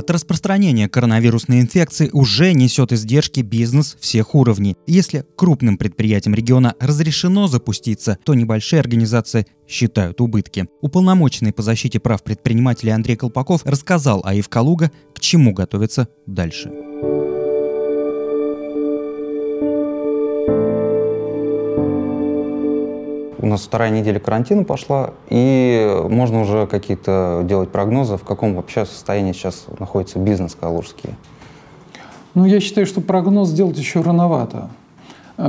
От 0.00 0.10
распространения 0.10 0.88
коронавирусной 0.88 1.60
инфекции 1.60 2.08
уже 2.14 2.54
несет 2.54 2.90
издержки 2.90 3.40
бизнес 3.40 3.98
всех 4.00 4.34
уровней. 4.34 4.74
Если 4.86 5.26
крупным 5.36 5.76
предприятиям 5.76 6.34
региона 6.34 6.74
разрешено 6.80 7.48
запуститься, 7.48 8.16
то 8.24 8.32
небольшие 8.32 8.80
организации 8.80 9.46
считают 9.68 10.22
убытки. 10.22 10.68
Уполномоченный 10.80 11.52
по 11.52 11.60
защите 11.60 12.00
прав 12.00 12.22
предпринимателей 12.22 12.92
Андрей 12.92 13.16
Колпаков 13.16 13.60
рассказал 13.66 14.22
о 14.24 14.32
Калуга, 14.48 14.90
к 15.14 15.20
чему 15.20 15.52
готовиться 15.52 16.08
дальше. 16.26 16.89
Нас 23.50 23.62
вторая 23.62 23.90
неделя 23.90 24.18
карантина 24.18 24.64
пошла, 24.64 25.10
и 25.28 26.04
можно 26.08 26.40
уже 26.40 26.66
какие-то 26.66 27.42
делать 27.44 27.70
прогнозы, 27.70 28.16
в 28.16 28.24
каком 28.24 28.54
вообще 28.54 28.86
состоянии 28.86 29.32
сейчас 29.32 29.66
находится 29.78 30.18
бизнес 30.18 30.56
калужский. 30.58 31.10
Ну, 32.34 32.44
я 32.44 32.60
считаю, 32.60 32.86
что 32.86 33.00
прогноз 33.00 33.50
делать 33.50 33.78
еще 33.78 34.00
рановато. 34.00 34.70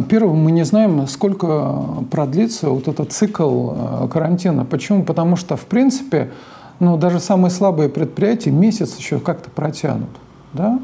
Первое, 0.09 0.33
мы 0.33 0.51
не 0.51 0.63
знаем, 0.63 1.05
сколько 1.07 1.83
продлится 2.09 2.69
вот 2.69 2.87
этот 2.87 3.11
цикл 3.11 3.71
э, 3.75 4.07
карантина. 4.07 4.63
Почему? 4.63 5.03
Потому 5.03 5.35
что, 5.35 5.57
в 5.57 5.65
принципе, 5.65 6.31
ну, 6.79 6.97
даже 6.97 7.19
самые 7.19 7.51
слабые 7.51 7.89
предприятия 7.89 8.51
месяц 8.51 8.97
еще 8.97 9.19
как-то 9.19 9.49
протянут. 9.49 10.09
Да? 10.53 10.79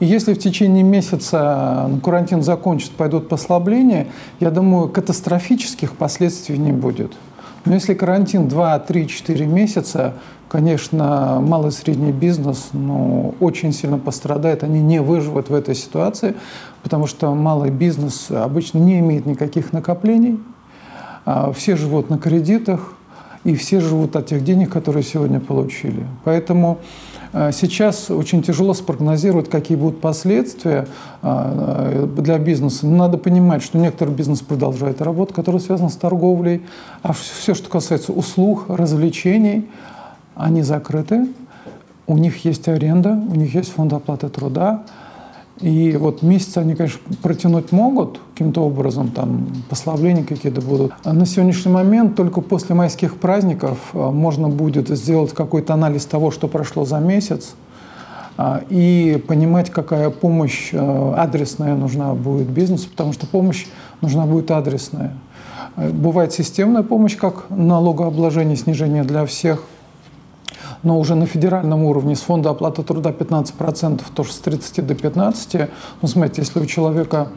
И 0.00 0.06
если 0.06 0.32
в 0.32 0.38
течение 0.38 0.84
месяца 0.84 1.90
карантин 2.04 2.42
закончится, 2.42 2.92
пойдут 2.96 3.28
послабления, 3.28 4.06
я 4.38 4.50
думаю, 4.50 4.88
катастрофических 4.88 5.94
последствий 5.96 6.56
не 6.56 6.72
будет. 6.72 7.12
Но 7.64 7.74
если 7.74 7.94
карантин 7.94 8.48
2, 8.48 8.78
3, 8.78 9.08
4 9.08 9.46
месяца, 9.46 10.14
конечно, 10.48 11.40
малый 11.42 11.68
и 11.68 11.72
средний 11.72 12.12
бизнес 12.12 12.68
ну, 12.72 13.34
очень 13.40 13.72
сильно 13.72 13.98
пострадает, 13.98 14.62
они 14.62 14.80
не 14.80 15.00
выживут 15.00 15.50
в 15.50 15.54
этой 15.54 15.74
ситуации, 15.74 16.34
потому 16.82 17.06
что 17.06 17.34
малый 17.34 17.70
бизнес 17.70 18.30
обычно 18.30 18.78
не 18.78 19.00
имеет 19.00 19.26
никаких 19.26 19.72
накоплений, 19.72 20.38
а 21.24 21.52
все 21.52 21.76
живут 21.76 22.08
на 22.08 22.18
кредитах, 22.18 22.94
и 23.48 23.54
все 23.54 23.80
живут 23.80 24.14
от 24.14 24.26
тех 24.26 24.44
денег, 24.44 24.70
которые 24.70 25.02
сегодня 25.02 25.40
получили. 25.40 26.04
Поэтому 26.24 26.80
а, 27.32 27.50
сейчас 27.50 28.10
очень 28.10 28.42
тяжело 28.42 28.74
спрогнозировать, 28.74 29.48
какие 29.48 29.74
будут 29.74 30.02
последствия 30.02 30.86
а, 31.22 32.06
для 32.14 32.38
бизнеса. 32.38 32.86
Но 32.86 32.96
надо 32.96 33.16
понимать, 33.16 33.62
что 33.62 33.78
некоторый 33.78 34.14
бизнес 34.14 34.40
продолжает 34.40 35.00
работу, 35.00 35.32
который 35.32 35.60
связан 35.60 35.88
с 35.88 35.96
торговлей, 35.96 36.60
а 37.02 37.14
все, 37.14 37.54
что 37.54 37.70
касается 37.70 38.12
услуг, 38.12 38.66
развлечений, 38.68 39.66
они 40.34 40.60
закрыты. 40.60 41.26
У 42.06 42.18
них 42.18 42.44
есть 42.44 42.68
аренда, 42.68 43.12
у 43.12 43.34
них 43.34 43.54
есть 43.54 43.72
фонд 43.72 43.94
оплаты 43.94 44.28
труда, 44.28 44.84
и 45.60 45.96
вот 45.96 46.22
месяц 46.22 46.56
они, 46.56 46.74
конечно, 46.74 47.00
протянуть 47.22 47.72
могут 47.72 48.20
каким-то 48.32 48.62
образом, 48.62 49.08
там 49.08 49.48
послабления 49.68 50.24
какие-то 50.24 50.60
будут. 50.60 50.92
А 51.02 51.12
на 51.12 51.26
сегодняшний 51.26 51.72
момент 51.72 52.14
только 52.14 52.40
после 52.40 52.74
майских 52.74 53.16
праздников 53.18 53.78
а, 53.92 54.10
можно 54.10 54.48
будет 54.48 54.88
сделать 54.88 55.32
какой-то 55.32 55.74
анализ 55.74 56.06
того, 56.06 56.30
что 56.30 56.46
прошло 56.46 56.84
за 56.84 56.98
месяц, 56.98 57.54
а, 58.36 58.62
и 58.70 59.22
понимать, 59.26 59.70
какая 59.70 60.10
помощь 60.10 60.72
адресная 60.72 61.74
нужна 61.74 62.14
будет 62.14 62.48
бизнесу, 62.48 62.88
потому 62.88 63.12
что 63.12 63.26
помощь 63.26 63.66
нужна 64.00 64.26
будет 64.26 64.50
адресная. 64.52 65.14
Бывает 65.76 66.32
системная 66.32 66.82
помощь, 66.82 67.16
как 67.16 67.46
налогообложение, 67.50 68.56
снижение 68.56 69.02
для 69.02 69.26
всех– 69.26 69.62
но 70.82 70.98
уже 70.98 71.14
на 71.14 71.26
федеральном 71.26 71.84
уровне 71.84 72.14
с 72.14 72.20
фонда 72.20 72.50
оплаты 72.50 72.82
труда 72.82 73.10
15%, 73.10 74.02
тоже 74.14 74.32
с 74.32 74.38
30 74.38 74.86
до 74.86 74.94
15. 74.94 75.68
Ну, 76.02 76.08
смотрите, 76.08 76.42
если 76.42 76.60
у 76.60 76.66
человека 76.66 77.28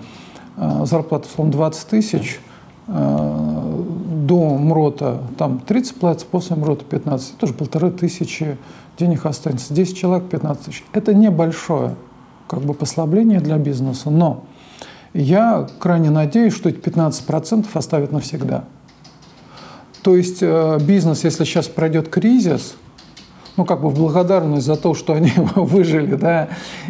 э, 0.57 0.85
зарплата, 0.85 1.27
условно, 1.27 1.51
20 1.51 1.87
тысяч, 1.87 2.39
э, 2.87 3.83
до 4.27 4.57
МРОТа 4.57 5.21
там 5.37 5.59
30 5.59 5.95
платится, 5.95 6.27
после 6.29 6.55
МРОТа 6.55 6.85
15, 6.85 7.37
тоже 7.37 7.53
полторы 7.53 7.91
тысячи 7.91 8.57
денег 8.97 9.25
останется. 9.25 9.73
10 9.73 9.97
человек 9.97 10.29
15 10.29 10.65
тысяч. 10.65 10.83
Это 10.93 11.13
небольшое 11.13 11.95
как 12.47 12.61
бы 12.61 12.73
послабление 12.73 13.39
для 13.39 13.57
бизнеса, 13.57 14.09
но 14.09 14.43
я 15.13 15.67
крайне 15.79 16.09
надеюсь, 16.09 16.53
что 16.53 16.69
эти 16.69 16.77
15% 16.77 17.65
оставят 17.73 18.11
навсегда. 18.11 18.65
То 20.01 20.15
есть 20.15 20.39
э, 20.41 20.79
бизнес, 20.81 21.23
если 21.23 21.43
сейчас 21.43 21.67
пройдет 21.67 22.09
кризис, 22.09 22.75
ну, 23.57 23.65
как 23.65 23.81
бы 23.81 23.89
в 23.89 23.95
благодарность 23.95 24.65
за 24.65 24.75
то, 24.75 24.93
что 24.93 25.13
они 25.13 25.31
выжили, 25.55 26.15
да, 26.15 26.49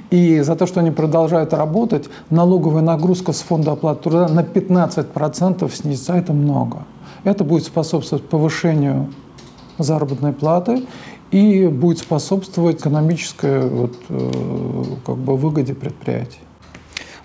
и 0.10 0.40
за 0.42 0.56
то, 0.56 0.66
что 0.66 0.80
они 0.80 0.92
продолжают 0.92 1.54
работать, 1.54 2.10
налоговая 2.30 2.82
нагрузка 2.82 3.34
с 3.34 3.42
фонда 3.42 3.72
оплаты 3.74 4.04
труда 4.04 4.28
на 4.28 4.42
15% 4.42 5.74
снизится. 5.74 6.14
Это 6.14 6.34
много. 6.34 6.86
Это 7.24 7.44
будет 7.44 7.66
способствовать 7.66 8.28
повышению 8.28 9.12
заработной 9.78 10.34
платы 10.34 10.84
и 11.32 11.68
будет 11.68 12.00
способствовать 12.00 12.82
экономической 12.82 13.68
вот, 13.68 13.96
э, 14.10 14.84
как 15.06 15.18
бы 15.18 15.38
выгоде 15.38 15.74
предприятий. 15.74 16.40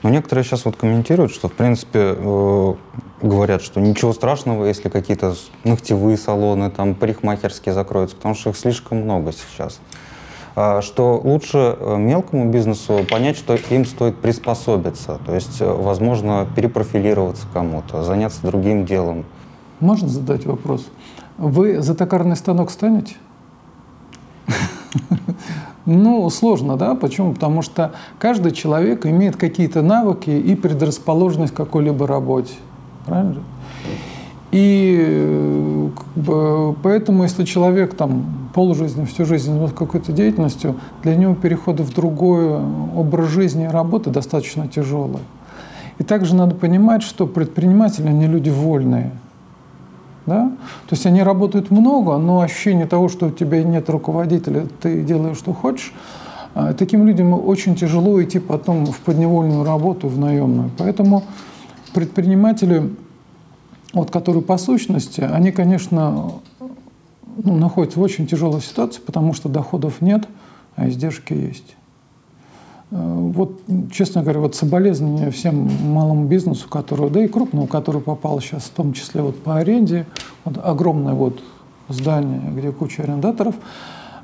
Но 0.07 0.11
некоторые 0.11 0.45
сейчас 0.45 0.65
вот 0.65 0.77
комментируют, 0.77 1.33
что, 1.33 1.49
в 1.49 1.53
принципе, 1.53 2.15
э, 2.17 2.75
говорят, 3.23 3.61
что 3.61 3.81
ничего 3.81 4.13
страшного, 4.13 4.65
если 4.67 4.89
какие-то 4.89 5.35
ногтевые 5.65 6.17
салоны, 6.17 6.71
там, 6.71 6.95
парикмахерские 6.95 7.75
закроются, 7.75 8.15
потому 8.15 8.37
что 8.37 8.51
их 8.51 8.57
слишком 8.57 8.99
много 8.99 9.33
сейчас. 9.33 9.81
А, 10.55 10.81
что 10.81 11.21
лучше 11.25 11.77
э, 11.77 11.97
мелкому 11.97 12.53
бизнесу 12.53 13.05
понять, 13.11 13.37
что 13.37 13.57
им 13.69 13.85
стоит 13.85 14.17
приспособиться, 14.19 15.19
то 15.27 15.35
есть, 15.35 15.61
э, 15.61 15.69
возможно, 15.69 16.47
перепрофилироваться 16.55 17.49
кому-то, 17.53 18.05
заняться 18.05 18.43
другим 18.45 18.87
делом. 18.87 19.25
Можно 19.81 20.07
задать 20.07 20.47
вопрос? 20.47 20.87
Вы 21.37 21.83
за 21.83 21.97
токарный 21.97 22.37
станок 22.37 22.71
станете? 22.71 23.17
Ну, 25.87 26.29
сложно, 26.31 26.77
да? 26.77 26.97
Почему? 26.97 27.33
Потому 27.33 27.63
что 27.63 27.93
каждый 28.19 28.51
человек 28.51 29.07
имеет 29.07 29.37
какие-то 29.37 29.83
навыки 29.83 30.31
и 30.31 30.55
предрасположенность 30.57 31.55
к 31.55 31.57
какой-либо 31.57 32.07
работе. 32.07 32.55
Правильно 33.07 33.35
же? 33.35 33.41
И 34.51 35.91
бы, 36.17 36.75
поэтому, 36.83 37.23
если 37.23 37.45
человек 37.45 37.95
там 37.95 38.51
полжизни, 38.53 39.05
всю 39.05 39.25
жизнь 39.25 39.47
занимается 39.47 39.77
какой-то 39.77 40.13
деятельностью, 40.13 40.75
для 41.03 41.15
него 41.15 41.35
переход 41.35 41.79
в 41.81 41.95
другой 41.95 42.59
образ 42.97 43.29
жизни 43.29 43.65
и 43.65 43.69
работы 43.69 44.11
достаточно 44.11 44.67
тяжелый. 44.67 45.23
И 45.99 46.05
также 46.05 46.35
надо 46.35 46.55
понимать, 46.55 47.03
что 47.03 47.27
предприниматели, 47.27 48.09
они 48.09 48.27
люди 48.27 48.51
вольные– 48.51 49.13
да? 50.27 50.53
То 50.89 50.95
есть 50.95 51.07
они 51.07 51.23
работают 51.23 51.71
много, 51.71 52.19
но 52.19 52.41
ощущение 52.41 52.87
того, 52.87 53.09
что 53.09 53.27
у 53.27 53.31
тебя 53.31 53.63
нет 53.63 53.89
руководителя, 53.89 54.67
ты 54.81 55.03
делаешь, 55.03 55.39
что 55.39 55.53
хочешь, 55.53 55.93
а, 56.55 56.73
таким 56.73 57.07
людям 57.07 57.33
очень 57.33 57.77
тяжело 57.77 58.23
идти 58.23 58.39
потом 58.39 58.87
в 58.87 58.99
подневольную 59.01 59.65
работу, 59.65 60.09
в 60.09 60.19
наемную. 60.19 60.71
Поэтому 60.79 61.23
предприниматели, 61.95 62.95
вот, 63.93 64.11
которые 64.11 64.43
по 64.43 64.59
сущности, 64.59 65.21
они, 65.21 65.53
конечно, 65.53 66.33
ну, 67.37 67.57
находятся 67.57 68.01
в 68.01 68.03
очень 68.03 68.27
тяжелой 68.27 68.61
ситуации, 68.61 69.01
потому 69.01 69.35
что 69.35 69.49
доходов 69.49 70.01
нет, 70.01 70.27
а 70.77 70.89
издержки 70.89 71.33
есть. 71.33 71.77
Э, 72.91 72.97
вот, 72.97 73.61
честно 73.91 74.23
говоря, 74.23 74.41
вот 74.41 74.55
соболезнования 74.55 75.31
всем 75.31 75.69
малому 75.83 76.27
бизнесу, 76.27 76.69
который, 76.69 77.11
да 77.11 77.25
и 77.25 77.29
крупному, 77.29 77.67
который 77.67 78.01
попал 78.01 78.41
сейчас, 78.41 78.65
в 78.65 78.71
том 78.71 78.93
числе 78.93 79.23
вот 79.23 79.43
по 79.43 79.57
аренде, 79.57 80.07
вот 80.45 80.59
огромное 80.63 81.15
вот 81.15 81.43
здание, 81.89 82.41
где 82.55 82.71
куча 82.71 83.03
арендаторов, 83.03 83.55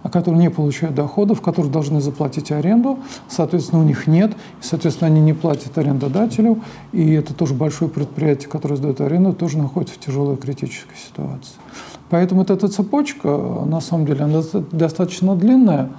а 0.02 0.10
которые 0.10 0.40
не 0.40 0.50
получают 0.50 0.96
доходов, 0.96 1.40
которые 1.40 1.72
должны 1.72 2.00
заплатить 2.00 2.50
аренду, 2.50 2.98
соответственно, 3.28 3.82
у 3.82 3.84
них 3.84 4.06
нет, 4.08 4.32
соответственно, 4.60 5.08
они 5.08 5.20
не 5.20 5.32
платят 5.32 5.78
арендодателю, 5.78 6.60
и 6.92 7.12
это 7.12 7.34
тоже 7.34 7.54
большое 7.54 7.90
предприятие, 7.90 8.48
которое 8.48 8.76
сдает 8.76 9.00
аренду, 9.00 9.32
тоже 9.32 9.58
находится 9.58 9.94
в 9.94 9.98
тяжелой 9.98 10.36
критической 10.36 10.96
ситуации. 10.96 11.54
Поэтому 12.10 12.40
вот 12.40 12.50
эта 12.50 12.68
цепочка, 12.68 13.28
на 13.28 13.80
самом 13.80 14.06
деле, 14.06 14.24
она 14.24 14.42
достаточно 14.72 15.34
длинная. 15.36 15.90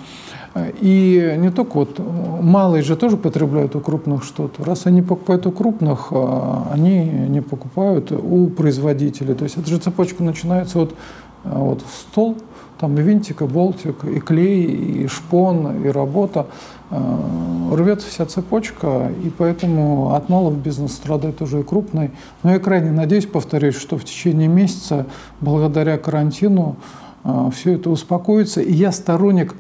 И 0.82 1.36
не 1.38 1.50
только 1.50 1.78
вот 1.78 2.00
малые 2.00 2.84
же 2.84 2.96
тоже 2.96 3.18
потребляют 3.18 3.76
у 3.76 3.80
крупных 3.80 4.24
что-то. 4.24 4.64
Раз 4.64 4.86
они 4.86 5.02
покупают 5.02 5.48
у 5.48 5.52
крупных, 5.52 6.10
а, 6.12 6.68
они 6.72 7.06
не 7.06 7.42
покупают 7.42 8.12
у 8.12 8.48
производителей. 8.48 9.34
То 9.34 9.46
есть 9.46 9.58
эта 9.58 9.68
же 9.68 9.80
цепочка 9.80 10.24
начинается 10.24 10.82
от 10.82 10.96
вот, 11.44 11.84
стол, 11.90 12.38
там 12.80 12.98
и 13.00 13.02
винтик, 13.02 13.42
и 13.42 13.46
болтик, 13.46 14.04
и 14.04 14.20
клей, 14.20 14.64
и 14.66 15.08
шпон, 15.08 15.84
и 15.86 15.88
работа. 15.88 16.46
А, 16.92 17.76
рвется 17.76 18.08
вся 18.08 18.28
цепочка, 18.28 19.12
и 19.24 19.32
поэтому 19.36 20.14
от 20.14 20.30
малого 20.30 20.54
бизнеса 20.54 20.96
страдает 20.96 21.42
уже 21.42 21.62
и 21.62 21.64
крупный. 21.64 22.12
Но 22.44 22.52
я 22.52 22.60
крайне 22.60 22.92
надеюсь, 22.92 23.26
повторюсь, 23.26 23.76
что 23.76 23.98
в 23.98 24.04
течение 24.04 24.48
месяца, 24.48 25.08
благодаря 25.42 25.98
карантину, 25.98 26.76
а, 27.24 27.50
все 27.50 27.74
это 27.74 27.90
успокоится. 27.90 28.62
И 28.62 28.72
я 28.72 28.92
сторонник 28.92 29.56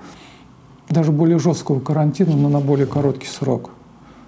даже 0.93 1.11
более 1.11 1.39
жесткого 1.39 1.79
карантина, 1.79 2.35
но 2.35 2.49
на 2.49 2.59
более 2.59 2.87
короткий 2.87 3.27
срок. 3.27 3.71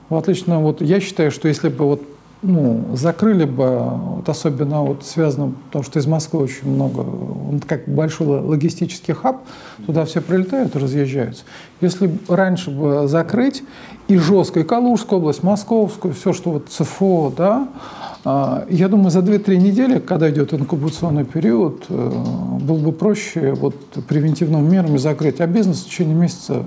В 0.10 0.16
отлично, 0.16 0.60
вот 0.60 0.82
я 0.82 1.00
считаю, 1.00 1.32
что 1.32 1.48
если 1.48 1.70
бы 1.70 1.86
вот 1.86 2.02
ну, 2.42 2.96
закрыли 2.96 3.46
бы, 3.46 3.80
вот 3.80 4.30
особенно 4.30 4.82
вот 4.84 5.04
связано, 5.04 5.54
потому 5.68 5.84
что 5.84 6.00
из 6.00 6.06
Москвы 6.06 6.42
очень 6.42 6.70
много, 6.70 7.00
он 7.00 7.60
как 7.60 7.88
большой 7.88 8.40
логистический 8.40 9.14
хаб, 9.14 9.42
туда 9.86 10.06
все 10.06 10.22
прилетают 10.22 10.76
и 10.76 10.80
разъезжаются. 10.80 11.44
Если 11.82 12.12
раньше 12.28 12.72
бы 12.72 13.08
закрыть 13.08 13.64
и 14.08 14.18
жестко, 14.18 14.60
и 14.60 14.64
Калужскую 14.64 15.20
область, 15.20 15.44
Московскую, 15.44 16.14
все, 16.14 16.34
что 16.34 16.52
вот 16.52 16.70
ЦФО, 16.70 17.34
да, 17.36 17.68
а, 18.24 18.66
я 18.70 18.90
думаю, 18.90 19.12
за 19.12 19.20
2-3 19.20 19.58
недели, 19.58 20.00
когда 20.00 20.30
идет 20.32 20.52
инкубационный 20.52 21.26
период, 21.26 21.86
э, 21.90 22.12
было 22.60 22.78
бы 22.78 22.92
проще 22.92 23.54
вот 23.54 23.76
превентивными 24.08 24.68
мерами 24.68 24.98
закрыть. 24.98 25.40
А 25.42 25.46
бизнес 25.48 25.84
в 25.84 25.86
течение 25.86 26.16
месяца 26.16 26.64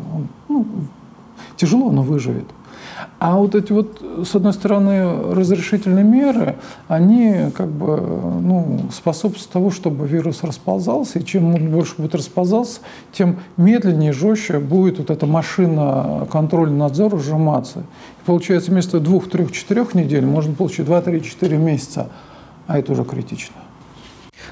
ну, 0.48 0.64
тяжело, 1.56 1.90
но 1.90 2.02
выживет. 2.02 2.46
А 3.18 3.36
вот 3.36 3.54
эти 3.54 3.72
вот, 3.72 4.02
с 4.24 4.34
одной 4.34 4.52
стороны, 4.52 5.34
разрешительные 5.34 6.04
меры, 6.04 6.56
они 6.88 7.50
как 7.54 7.68
бы 7.68 7.96
ну, 7.96 8.80
способствуют 8.92 9.50
тому, 9.50 9.70
чтобы 9.70 10.06
вирус 10.06 10.42
расползался, 10.42 11.18
и 11.18 11.24
чем 11.24 11.54
он 11.54 11.70
больше 11.70 11.94
будет 11.96 12.14
расползался, 12.14 12.80
тем 13.12 13.38
медленнее, 13.56 14.12
жестче 14.12 14.58
будет 14.58 14.98
вот 14.98 15.10
эта 15.10 15.26
машина 15.26 16.26
контроля 16.30 16.70
надзора 16.70 17.18
сжиматься. 17.18 17.80
И 17.80 18.26
получается, 18.26 18.70
вместо 18.70 19.00
двух, 19.00 19.28
трех, 19.28 19.52
четырех 19.52 19.94
недель 19.94 20.24
можно 20.24 20.54
получить 20.54 20.86
два, 20.86 21.00
три, 21.00 21.22
четыре 21.22 21.56
месяца, 21.56 22.08
а 22.66 22.78
это 22.78 22.92
уже 22.92 23.04
критично. 23.04 23.56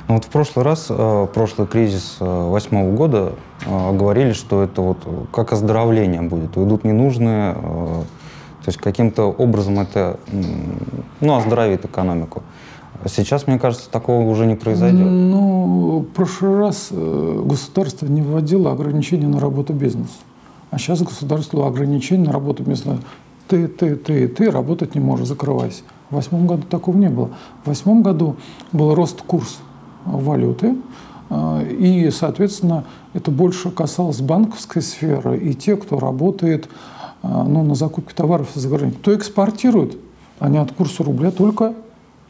Ну 0.09 0.15
вот 0.15 0.25
в 0.25 0.29
прошлый 0.29 0.65
раз, 0.65 0.87
э, 0.89 1.27
прошлый 1.35 1.67
кризис 1.67 2.19
э, 2.21 2.25
восьмого 2.25 2.93
года, 2.93 3.33
э, 3.65 3.97
говорили, 3.97 4.33
что 4.33 4.63
это 4.63 4.81
вот 4.81 4.99
как 5.33 5.53
оздоровление 5.53 6.23
будет. 6.23 6.57
Уйдут 6.57 6.85
ненужные 6.85 7.57
то 8.67 8.71
есть 8.71 8.81
каким-то 8.81 9.27
образом 9.27 9.79
это 9.79 10.19
ну, 11.21 11.37
оздоровит 11.37 11.85
экономику. 11.85 12.43
Сейчас, 13.05 13.47
мне 13.47 13.61
кажется, 13.61 13.89
такого 13.89 14.29
уже 14.29 14.45
не 14.45 14.57
произойдет. 14.57 15.07
Ну, 15.07 16.01
в 16.01 16.13
прошлый 16.13 16.59
раз 16.59 16.89
э, 16.91 17.43
государство 17.45 18.07
не 18.07 18.23
вводило 18.23 18.73
ограничения 18.73 19.29
на 19.29 19.39
работу 19.39 19.73
бизнеса. 19.73 20.17
А 20.73 20.79
сейчас 20.79 21.01
государство 21.01 21.69
ограничения 21.69 22.27
на 22.27 22.33
работу 22.33 22.65
бизнеса. 22.65 22.99
Ты, 23.47 23.69
ты, 23.69 23.95
ты, 23.95 24.27
ты 24.27 24.51
работать 24.51 24.97
не 24.97 25.01
можешь, 25.01 25.29
закрывайся. 25.29 25.85
В 26.11 26.17
восьмом 26.17 26.49
году 26.49 26.65
такого 26.69 26.97
не 26.97 27.09
было. 27.09 27.31
В 27.63 27.69
восьмом 27.69 28.03
году 28.03 28.35
был 28.73 28.97
рост 28.97 29.23
курса 29.23 29.59
валюты, 30.05 30.75
э, 31.31 31.69
и, 31.71 32.11
соответственно, 32.11 32.83
это 33.15 33.31
больше 33.31 33.71
касалось 33.71 34.21
банковской 34.21 34.83
сферы 34.83 35.39
и 35.39 35.55
те, 35.55 35.77
кто 35.77 36.01
работает 36.01 36.69
ну, 37.27 37.63
на 37.63 37.75
закупке 37.75 38.15
товаров 38.15 38.49
за 38.55 38.69
границей, 38.69 38.99
то 39.03 39.15
экспортируют, 39.15 39.97
они 40.39 40.59
от 40.59 40.73
курса 40.73 41.03
рубля 41.03 41.31
только 41.31 41.75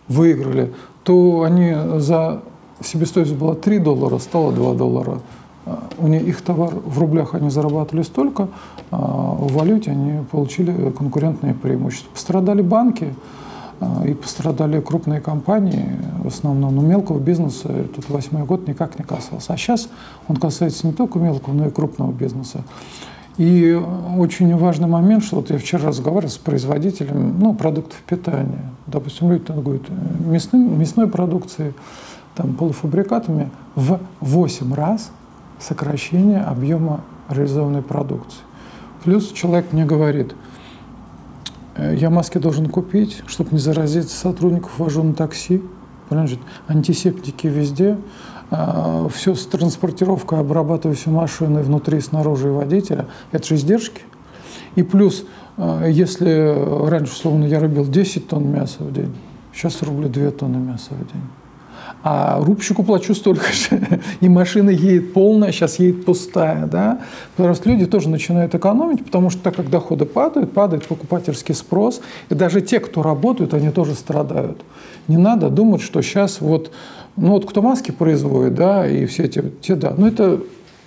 выиграли, 0.09 0.73
то 1.05 1.43
они 1.43 1.75
за 1.99 2.43
себестоимость 2.81 3.35
была 3.35 3.55
3 3.55 3.79
доллара, 3.79 4.19
стало 4.19 4.53
2 4.53 4.75
доллара. 4.75 5.21
А, 5.67 5.83
у 5.99 6.07
них 6.07 6.23
их 6.23 6.43
товар 6.43 6.73
в 6.75 6.99
рублях 6.99 7.35
они 7.35 7.51
зарабатывали 7.51 8.03
столько, 8.03 8.49
а 8.91 9.35
в 9.39 9.53
валюте 9.53 9.91
они 9.91 10.25
получили 10.31 10.91
конкурентные 10.91 11.55
преимущества. 11.55 12.11
Пострадали 12.13 12.63
банки 12.63 13.15
а, 13.81 14.07
и 14.07 14.15
пострадали 14.15 14.81
крупные 14.81 15.21
компании, 15.21 15.99
в 16.23 16.29
основном, 16.29 16.75
но 16.75 16.83
мелкого 16.83 17.19
бизнеса 17.19 17.69
этот 17.69 18.09
восьмой 18.09 18.45
год 18.45 18.69
никак 18.69 18.99
не 18.99 19.05
касался. 19.05 19.53
А 19.53 19.57
сейчас 19.57 19.89
он 20.29 20.37
касается 20.37 20.87
не 20.87 20.93
только 20.93 21.19
мелкого, 21.19 21.55
но 21.55 21.67
и 21.67 21.71
крупного 21.71 22.13
бизнеса. 22.13 22.63
И 23.39 23.75
очень 24.17 24.57
важный 24.57 24.89
момент, 24.89 25.25
что 25.25 25.37
вот 25.37 25.51
я 25.51 25.59
вчера 25.59 25.89
разговаривал 25.89 26.31
с 26.31 26.39
производителем 26.39 27.39
ну, 27.39 27.55
продуктов 27.55 27.99
питания. 28.07 28.73
Допустим, 28.87 29.31
люди 29.31 29.45
торгуют 29.45 29.83
мясным, 30.21 30.79
мясной 30.79 31.07
продукцией, 31.07 31.75
там, 32.35 32.55
полуфабрикатами 32.55 33.51
в 33.75 34.01
8 34.21 34.73
раз 34.75 35.11
сокращение 35.59 36.41
объема 36.41 37.03
реализованной 37.29 37.83
продукции. 37.83 38.41
Плюс 39.05 39.31
человек 39.33 39.73
мне 39.73 39.85
говорит, 39.85 40.35
«Э, 41.77 41.95
я 41.95 42.09
маски 42.09 42.39
должен 42.39 42.69
купить, 42.69 43.23
чтобы 43.27 43.51
не 43.53 43.59
заразить 43.59 44.11
сотрудников, 44.11 44.79
вожу 44.79 45.03
на 45.03 45.15
такси. 45.15 45.63
Понимаете, 46.09 46.39
антисептики 46.69 47.49
везде. 47.49 47.99
А, 48.51 49.09
все 49.09 49.35
с 49.35 49.45
транспортировкой, 49.47 50.41
обрабатывая 50.41 50.95
все 50.95 51.11
машины 51.11 51.63
внутри, 51.63 52.01
снаружи 52.01 52.49
и 52.49 52.51
водителя, 52.51 53.07
это 53.33 53.47
же 53.47 53.57
издержки. 53.57 54.03
И 54.77 54.83
плюс, 54.83 55.25
а, 55.57 55.87
если 55.87 56.89
раньше, 56.89 57.13
условно, 57.13 57.45
я 57.45 57.59
рубил 57.59 57.87
10 57.87 58.29
тонн 58.29 58.51
мяса 58.51 58.83
в 58.85 58.93
день, 58.93 59.15
сейчас 59.53 59.83
рублю 59.83 60.09
2 60.09 60.31
тонны 60.31 60.59
мяса 60.59 60.91
в 60.91 61.13
день. 61.13 61.23
А 62.03 62.41
рубщику 62.41 62.85
плачу 62.85 63.15
столько 63.15 63.53
же. 63.53 64.01
И 64.21 64.29
машина 64.29 64.71
едет 64.71 65.13
полная, 65.13 65.51
сейчас 65.51 65.79
едет 65.81 66.05
пустая. 66.05 66.67
Да? 66.67 67.01
Потому 67.37 67.55
что 67.55 67.69
люди 67.69 67.87
тоже 67.87 68.09
начинают 68.09 68.55
экономить, 68.55 69.05
потому 69.05 69.31
что 69.31 69.43
так 69.43 69.57
как 69.57 69.71
доходы 69.71 70.05
падают, 70.05 70.53
падает 70.53 70.87
покупательский 70.87 71.55
спрос. 71.55 72.01
И 72.29 72.35
даже 72.35 72.61
те, 72.61 72.79
кто 72.81 73.03
работают, 73.03 73.55
они 73.55 73.71
тоже 73.71 73.95
страдают. 73.95 74.63
Не 75.09 75.17
надо 75.17 75.49
думать, 75.49 75.83
что 75.83 76.01
сейчас 76.03 76.41
вот 76.41 76.71
ну 77.17 77.33
вот 77.33 77.49
кто 77.49 77.63
маски 77.63 77.91
производит, 77.91 78.55
да, 78.55 78.87
и 78.87 79.07
все 79.07 79.25
эти, 79.25 79.43
те, 79.61 79.75
да, 79.75 79.95
ну 79.97 80.07
это 80.07 80.41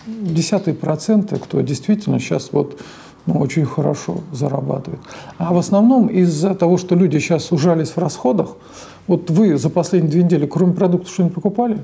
десятые 0.06 0.74
проценты, 0.76 1.38
кто 1.38 1.62
действительно 1.62 2.20
сейчас 2.20 2.50
вот 2.52 2.80
ну, 3.26 3.40
очень 3.40 3.66
хорошо 3.66 4.22
зарабатывает. 4.32 5.02
А 5.38 5.54
в 5.54 5.58
основном 5.58 6.08
из-за 6.08 6.56
того, 6.56 6.78
что 6.78 6.96
люди 6.96 7.18
сейчас 7.20 7.52
ужались 7.52 7.90
в 7.90 7.98
расходах, 7.98 8.56
вот 9.08 9.30
вы 9.30 9.58
за 9.58 9.70
последние 9.70 10.12
две 10.12 10.24
недели, 10.24 10.46
кроме 10.46 10.74
продуктов, 10.74 11.12
что-нибудь 11.12 11.36
покупали? 11.36 11.80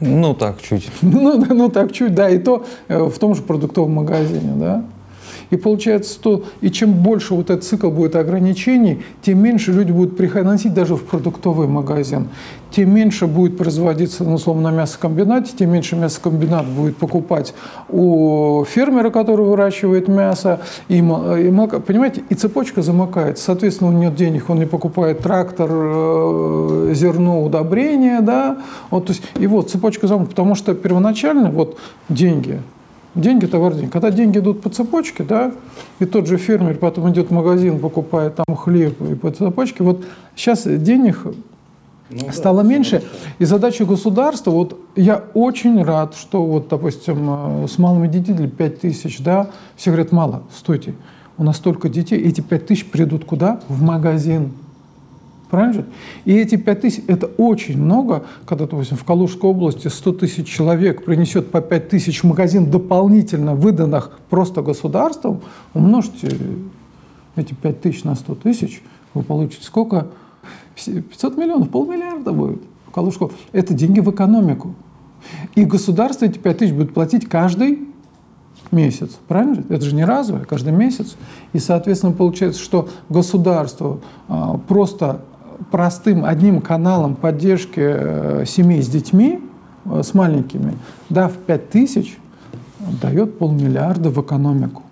Ну, 0.00 0.34
так, 0.34 0.60
чуть. 0.60 0.90
Ну, 1.02 1.44
ну, 1.44 1.68
так, 1.70 1.92
чуть, 1.92 2.14
да, 2.14 2.28
и 2.28 2.38
то 2.38 2.64
э, 2.88 3.02
в 3.02 3.18
том 3.18 3.34
же 3.34 3.42
продуктовом 3.42 3.92
магазине, 3.92 4.52
да. 4.56 4.84
И 5.54 5.56
получается, 5.56 6.12
что 6.12 6.42
и 6.60 6.68
чем 6.68 6.94
больше 6.94 7.32
вот 7.32 7.48
этот 7.48 7.62
цикл 7.62 7.88
будет 7.88 8.16
ограничений, 8.16 9.04
тем 9.22 9.40
меньше 9.40 9.70
люди 9.70 9.92
будут 9.92 10.16
приходить 10.16 10.74
даже 10.74 10.96
в 10.96 11.04
продуктовый 11.04 11.68
магазин, 11.68 12.26
тем 12.72 12.92
меньше 12.92 13.28
будет 13.28 13.56
производиться, 13.56 14.24
ну, 14.24 14.34
условно, 14.34 14.72
на 14.72 14.80
мясокомбинате, 14.80 15.52
тем 15.56 15.70
меньше 15.70 15.94
мясокомбинат 15.94 16.66
будет 16.66 16.96
покупать 16.96 17.54
у 17.88 18.64
фермера, 18.64 19.10
который 19.10 19.46
выращивает 19.46 20.08
мясо, 20.08 20.60
и, 20.88 20.96
и 20.96 21.02
молоко. 21.02 21.78
Понимаете, 21.78 22.24
и 22.28 22.34
цепочка 22.34 22.82
замыкается. 22.82 23.44
Соответственно, 23.44 23.90
у 23.90 23.92
него 23.92 24.04
нет 24.04 24.16
денег, 24.16 24.50
он 24.50 24.58
не 24.58 24.66
покупает 24.66 25.20
трактор, 25.20 25.70
э, 25.70 26.92
зерно, 26.94 27.44
удобрения, 27.44 28.22
да. 28.22 28.58
Вот, 28.90 29.06
то 29.06 29.12
есть, 29.12 29.22
и 29.36 29.46
вот 29.46 29.70
цепочка 29.70 30.08
замкнута, 30.08 30.30
потому 30.30 30.56
что 30.56 30.74
первоначально 30.74 31.50
вот 31.50 31.78
деньги– 32.08 32.60
Деньги, 33.14 33.46
товар, 33.46 33.74
деньги. 33.74 33.90
Когда 33.90 34.10
деньги 34.10 34.38
идут 34.38 34.60
по 34.60 34.70
цепочке, 34.70 35.22
да, 35.22 35.52
и 36.00 36.04
тот 36.04 36.26
же 36.26 36.36
фермер 36.36 36.76
потом 36.78 37.10
идет 37.10 37.28
в 37.28 37.30
магазин, 37.32 37.78
покупает 37.78 38.34
там 38.34 38.56
хлеб 38.56 39.00
и 39.02 39.14
по 39.14 39.30
цепочке, 39.30 39.84
вот 39.84 40.04
сейчас 40.34 40.64
денег 40.64 41.24
ну, 42.10 42.32
стало 42.32 42.62
да, 42.62 42.68
меньше. 42.68 43.02
И 43.38 43.44
задача 43.44 43.84
государства, 43.84 44.50
вот 44.50 44.78
я 44.96 45.22
очень 45.34 45.82
рад, 45.82 46.14
что 46.16 46.44
вот, 46.44 46.68
допустим, 46.68 47.64
э, 47.64 47.68
с 47.68 47.78
малыми 47.78 48.08
детьми 48.08 48.48
5 48.48 48.80
тысяч, 48.80 49.20
да, 49.20 49.48
все 49.76 49.90
говорят, 49.90 50.10
мало, 50.12 50.42
стойте, 50.54 50.94
у 51.38 51.44
нас 51.44 51.56
столько 51.56 51.88
детей, 51.88 52.20
эти 52.20 52.40
5 52.40 52.66
тысяч 52.66 52.86
придут 52.86 53.24
куда? 53.24 53.60
В 53.68 53.80
магазин. 53.80 54.52
Правильно 55.50 55.74
же? 55.74 55.84
И 56.24 56.34
эти 56.34 56.56
5 56.56 56.80
тысяч– 56.80 57.04
это 57.06 57.26
очень 57.26 57.80
много, 57.80 58.24
когда, 58.46 58.66
допустим, 58.66 58.96
в 58.96 59.04
Калужской 59.04 59.50
области 59.50 59.88
100 59.88 60.12
тысяч 60.14 60.48
человек 60.48 61.04
принесет 61.04 61.50
по 61.50 61.60
5 61.60 61.88
тысяч 61.88 62.22
в 62.22 62.26
магазин 62.26 62.70
дополнительно 62.70 63.54
выданных 63.54 64.18
просто 64.30 64.62
государством, 64.62 65.42
умножьте 65.74 66.36
эти 67.36 67.54
5 67.54 67.80
тысяч 67.80 68.04
на 68.04 68.14
100 68.14 68.34
тысяч, 68.36 68.82
вы 69.12 69.22
получите 69.22 69.64
сколько? 69.64 70.08
500 70.74 71.36
миллионов, 71.36 71.70
полмиллиарда 71.70 72.32
будет 72.32 72.62
в 72.86 72.90
Калужской. 72.90 73.28
Это 73.52 73.74
деньги 73.74 74.00
в 74.00 74.10
экономику. 74.10 74.74
И 75.54 75.64
государство 75.64 76.24
эти 76.24 76.38
5 76.38 76.58
тысяч 76.58 76.72
будет 76.72 76.92
платить 76.92 77.28
каждый 77.28 77.88
месяц. 78.70 79.18
Правильно? 79.28 79.64
Это 79.68 79.84
же 79.84 79.94
не 79.94 80.04
разовое, 80.04 80.44
каждый 80.44 80.72
месяц. 80.72 81.16
И, 81.52 81.58
соответственно, 81.58 82.12
получается, 82.12 82.60
что 82.60 82.88
государство 83.08 84.00
а, 84.28 84.58
просто 84.58 85.20
простым 85.70 86.24
одним 86.24 86.60
каналом 86.60 87.14
поддержки 87.14 87.80
э, 87.80 88.44
семей 88.46 88.82
с 88.82 88.88
детьми, 88.88 89.40
э, 89.84 90.02
с 90.02 90.14
маленькими, 90.14 90.74
дав 91.08 91.32
5 91.32 91.70
тысяч, 91.70 92.18
дает 93.02 93.38
полмиллиарда 93.38 94.10
в 94.10 94.20
экономику. 94.20 94.82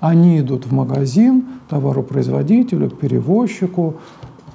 Они 0.00 0.40
идут 0.40 0.66
в 0.66 0.72
магазин, 0.72 1.44
товаропроизводителю, 1.68 2.90
перевозчику 2.90 3.96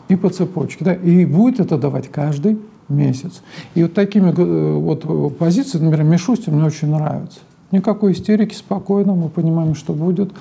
и 0.08 0.16
по 0.16 0.30
цепочке. 0.30 0.86
Да, 0.86 0.94
и 0.94 1.26
будет 1.26 1.60
это 1.60 1.78
давать 1.78 2.10
каждый 2.10 2.60
месяц. 2.88 3.42
И 3.76 3.84
вот 3.84 3.94
такими 3.94 4.32
э, 4.36 4.74
вот 4.78 5.38
позициями, 5.38 5.86
например, 5.86 6.12
Мишустин 6.12 6.56
мне 6.56 6.66
очень 6.66 6.90
нравится. 6.90 7.40
Никакой 7.72 8.14
истерики, 8.14 8.56
спокойно, 8.56 9.14
мы 9.14 9.30
понимаем, 9.30 9.76
что 9.76 9.94
будет. 9.94 10.32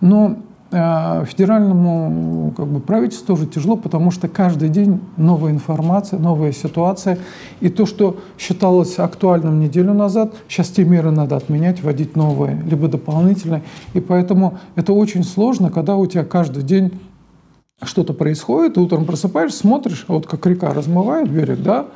Но 0.00 0.30
э, 0.30 0.36
федеральному 0.70 2.54
как 2.56 2.66
бы, 2.66 2.80
правительству 2.80 3.34
тоже 3.34 3.46
тяжело, 3.46 3.76
потому 3.76 4.12
что 4.12 4.28
каждый 4.28 4.68
день 4.68 5.00
новая 5.16 5.50
информация, 5.50 6.18
новая 6.20 6.52
ситуация. 6.52 7.18
И 7.60 7.68
то, 7.68 7.86
что 7.86 8.18
считалось 8.38 8.98
актуальным 8.98 9.58
неделю 9.58 9.94
назад, 9.94 10.32
сейчас 10.48 10.68
те 10.68 10.84
меры 10.84 11.10
надо 11.10 11.36
отменять, 11.36 11.82
вводить 11.82 12.14
новые, 12.14 12.62
либо 12.62 12.86
дополнительные. 12.86 13.62
И 13.94 14.00
поэтому 14.00 14.58
это 14.76 14.92
очень 14.92 15.24
сложно, 15.24 15.70
когда 15.70 15.96
у 15.96 16.06
тебя 16.06 16.24
каждый 16.24 16.62
день 16.62 16.92
что-то 17.82 18.12
происходит, 18.12 18.78
утром 18.78 19.06
просыпаешься, 19.06 19.58
смотришь, 19.58 20.04
вот 20.06 20.26
как 20.26 20.46
река 20.46 20.72
размывает 20.72 21.28
берег, 21.30 21.62
да, 21.62 21.86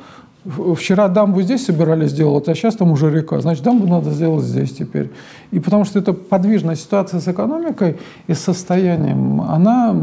Вчера 0.45 1.07
дамбу 1.07 1.41
здесь 1.41 1.65
собирались 1.65 2.11
сделать, 2.11 2.47
а 2.47 2.53
сейчас 2.53 2.75
там 2.75 2.91
уже 2.91 3.09
река. 3.09 3.41
Значит, 3.41 3.63
дамбу 3.63 3.87
надо 3.87 4.11
сделать 4.11 4.45
здесь 4.45 4.73
теперь. 4.73 5.11
И 5.49 5.59
потому 5.59 5.85
что 5.85 5.97
это 5.97 6.13
подвижная 6.13 6.75
ситуация 6.75 7.19
с 7.19 7.27
экономикой 7.27 7.97
и 8.27 8.35
состоянием, 8.35 9.41
она 9.41 9.95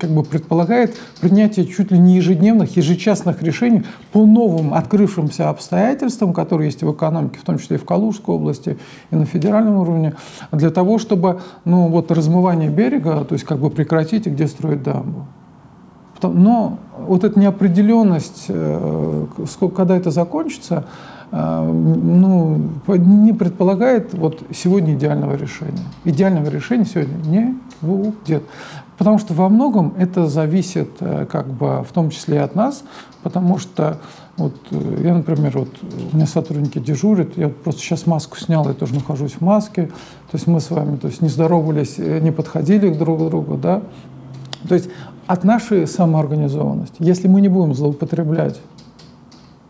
как 0.00 0.10
бы 0.10 0.24
предполагает 0.24 0.96
принятие 1.20 1.64
чуть 1.66 1.92
ли 1.92 1.98
не 1.98 2.16
ежедневных, 2.16 2.76
ежечасных 2.76 3.40
решений 3.44 3.84
по 4.10 4.26
новым 4.26 4.74
открывшимся 4.74 5.48
обстоятельствам, 5.48 6.32
которые 6.32 6.66
есть 6.66 6.82
в 6.82 6.92
экономике, 6.92 7.38
в 7.38 7.44
том 7.44 7.58
числе 7.58 7.76
и 7.76 7.78
в 7.78 7.84
Калужской 7.84 8.34
области, 8.34 8.76
и 9.12 9.14
на 9.14 9.26
федеральном 9.26 9.76
уровне, 9.76 10.14
для 10.50 10.70
того, 10.70 10.98
чтобы 10.98 11.40
ну, 11.64 11.86
вот, 11.86 12.10
размывание 12.10 12.68
берега, 12.68 13.24
то 13.24 13.34
есть 13.34 13.44
как 13.44 13.60
бы 13.60 13.70
прекратить 13.70 14.26
и 14.26 14.30
где 14.30 14.48
строить 14.48 14.82
дамбу. 14.82 15.28
Но 16.28 16.78
вот 16.98 17.24
эта 17.24 17.38
неопределенность, 17.38 18.46
э, 18.48 19.26
сколько, 19.50 19.76
когда 19.76 19.96
это 19.96 20.10
закончится, 20.10 20.84
э, 21.30 21.72
ну, 21.72 22.60
не 22.86 23.32
предполагает 23.32 24.14
вот 24.14 24.42
сегодня 24.54 24.94
идеального 24.94 25.36
решения. 25.36 25.84
Идеального 26.04 26.48
решения 26.48 26.84
сегодня 26.84 27.16
не 27.26 27.58
будет. 27.80 28.42
Потому 28.96 29.18
что 29.18 29.34
во 29.34 29.48
многом 29.48 29.94
это 29.98 30.28
зависит 30.28 30.90
э, 31.00 31.26
как 31.30 31.48
бы 31.48 31.82
в 31.82 31.92
том 31.92 32.10
числе 32.10 32.36
и 32.36 32.40
от 32.40 32.54
нас, 32.54 32.84
потому 33.22 33.58
что 33.58 33.98
вот 34.36 34.54
я, 34.70 35.14
например, 35.14 35.58
вот 35.58 35.68
у 36.12 36.16
меня 36.16 36.26
сотрудники 36.26 36.78
дежурят, 36.78 37.36
я 37.36 37.48
просто 37.48 37.80
сейчас 37.80 38.06
маску 38.06 38.36
снял, 38.36 38.66
я 38.68 38.74
тоже 38.74 38.94
нахожусь 38.94 39.32
в 39.32 39.40
маске, 39.40 39.86
то 40.30 40.36
есть 40.36 40.46
мы 40.46 40.60
с 40.60 40.70
вами 40.70 40.96
то 40.96 41.06
есть 41.06 41.22
не 41.22 41.28
здоровались, 41.28 41.98
не 41.98 42.32
подходили 42.32 42.92
друг 42.92 43.20
к 43.20 43.22
другу, 43.30 43.56
да, 43.56 43.82
то 44.68 44.74
есть 44.74 44.88
от 45.26 45.44
нашей 45.44 45.86
самоорганизованности, 45.86 46.96
если 46.98 47.28
мы 47.28 47.40
не 47.40 47.48
будем 47.48 47.74
злоупотреблять 47.74 48.60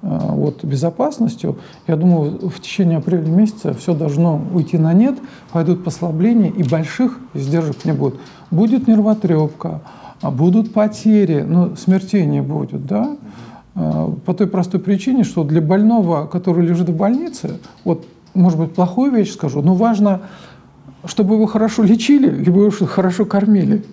э, 0.03 0.19
вот, 0.21 0.65
безопасностью, 0.65 1.59
я 1.87 1.97
думаю, 1.97 2.49
в 2.49 2.61
течение 2.61 2.99
апреля 2.99 3.29
месяца 3.29 3.73
все 3.75 3.95
должно 3.95 4.41
уйти 4.53 4.79
на 4.79 4.93
нет, 4.93 5.19
пойдут 5.53 5.85
послабления, 5.85 6.51
и 6.51 6.63
больших 6.63 7.19
издержек 7.35 7.85
не 7.85 7.93
будет. 7.93 8.17
Будет 8.51 8.89
нервотрепка, 8.89 9.81
а 10.21 10.31
будут 10.31 10.73
потери, 10.73 11.43
но 11.43 11.77
смертей 11.77 12.27
не 12.27 12.43
будет, 12.43 12.87
да? 12.87 13.17
Э, 13.75 14.09
по 14.25 14.35
той 14.35 14.47
простой 14.47 14.81
причине, 14.81 15.25
что 15.25 15.45
для 15.45 15.61
больного, 15.61 16.27
который 16.27 16.67
лежит 16.67 16.89
в 16.89 16.97
больнице, 16.97 17.59
вот, 17.85 18.07
может 18.35 18.59
быть, 18.59 18.75
плохую 18.75 19.13
вещь 19.13 19.33
скажу, 19.33 19.63
но 19.63 19.75
важно, 19.75 20.23
чтобы 21.05 21.35
его 21.35 21.47
хорошо 21.47 21.83
лечили, 21.83 22.31
либо 22.31 22.63
его 22.65 22.71
хорошо 22.87 23.25
кормили. 23.25 23.85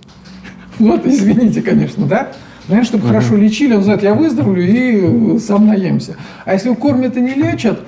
Вот, 0.81 1.05
извините, 1.05 1.61
конечно, 1.61 2.05
да? 2.05 2.29
Наверное, 2.67 2.85
чтобы 2.85 3.07
хорошо 3.07 3.35
лечили, 3.35 3.75
он 3.75 3.83
знает, 3.83 4.03
я 4.03 4.13
выздоровлю 4.13 4.63
и 4.63 5.39
сам 5.39 5.67
наемся. 5.67 6.15
А 6.45 6.53
если 6.53 6.67
его 6.69 6.75
кормят 6.75 7.17
и 7.17 7.21
не 7.21 7.33
лечат, 7.33 7.81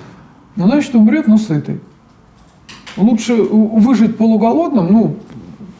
ну, 0.56 0.68
значит, 0.68 0.94
умрет, 0.96 1.28
но 1.28 1.38
сытый. 1.38 1.80
Лучше 2.96 3.34
выжить 3.34 4.18
полуголодным, 4.18 4.92
ну, 4.92 5.16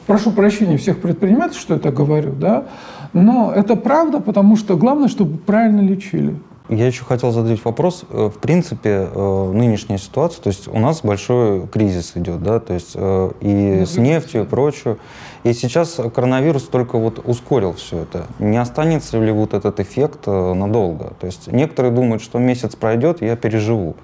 прошу 0.08 0.32
прощения 0.32 0.78
всех 0.78 1.00
предпринимателей, 1.00 1.60
что 1.60 1.76
я 1.76 1.80
так 1.80 1.94
говорю, 1.94 2.34
да, 2.34 2.66
но 3.14 3.54
это 3.56 3.76
правда, 3.76 4.20
потому 4.20 4.56
что 4.56 4.76
главное, 4.76 5.08
чтобы 5.08 5.38
правильно 5.38 5.82
лечили. 5.82 6.36
Я 6.70 6.88
еще 6.88 7.04
хотел 7.04 7.32
задать 7.32 7.64
вопрос. 7.66 8.06
Э, 8.10 8.30
в 8.34 8.40
принципе, 8.40 9.10
э, 9.14 9.52
нынешняя 9.54 9.98
ситуация, 9.98 10.42
то 10.42 10.48
есть 10.48 10.68
у 10.70 10.80
нас 10.80 11.02
большой 11.02 11.68
кризис 11.68 12.14
идет, 12.16 12.42
да, 12.42 12.60
то 12.60 12.74
есть 12.74 12.94
э, 12.96 13.32
и 13.42 13.78
ну, 13.80 13.86
с 13.86 13.98
нефтью 13.98 14.44
и 14.44 14.46
прочее. 14.46 14.98
И 15.44 15.52
сейчас 15.54 16.00
коронавирус 16.16 16.64
только 16.64 16.98
вот 16.98 17.20
ускорил 17.26 17.74
все 17.74 18.00
это. 18.00 18.28
Не 18.40 18.58
останется 18.58 19.20
ли 19.20 19.32
вот 19.32 19.54
этот 19.54 19.82
эффект 19.82 20.26
надолго? 20.26 21.14
То 21.20 21.26
есть 21.26 21.52
некоторые 21.52 21.92
думают, 21.92 22.24
что 22.24 22.40
месяц 22.40 22.78
пройдет, 22.78 23.22
я 23.22 23.36
переживу. 23.36 23.98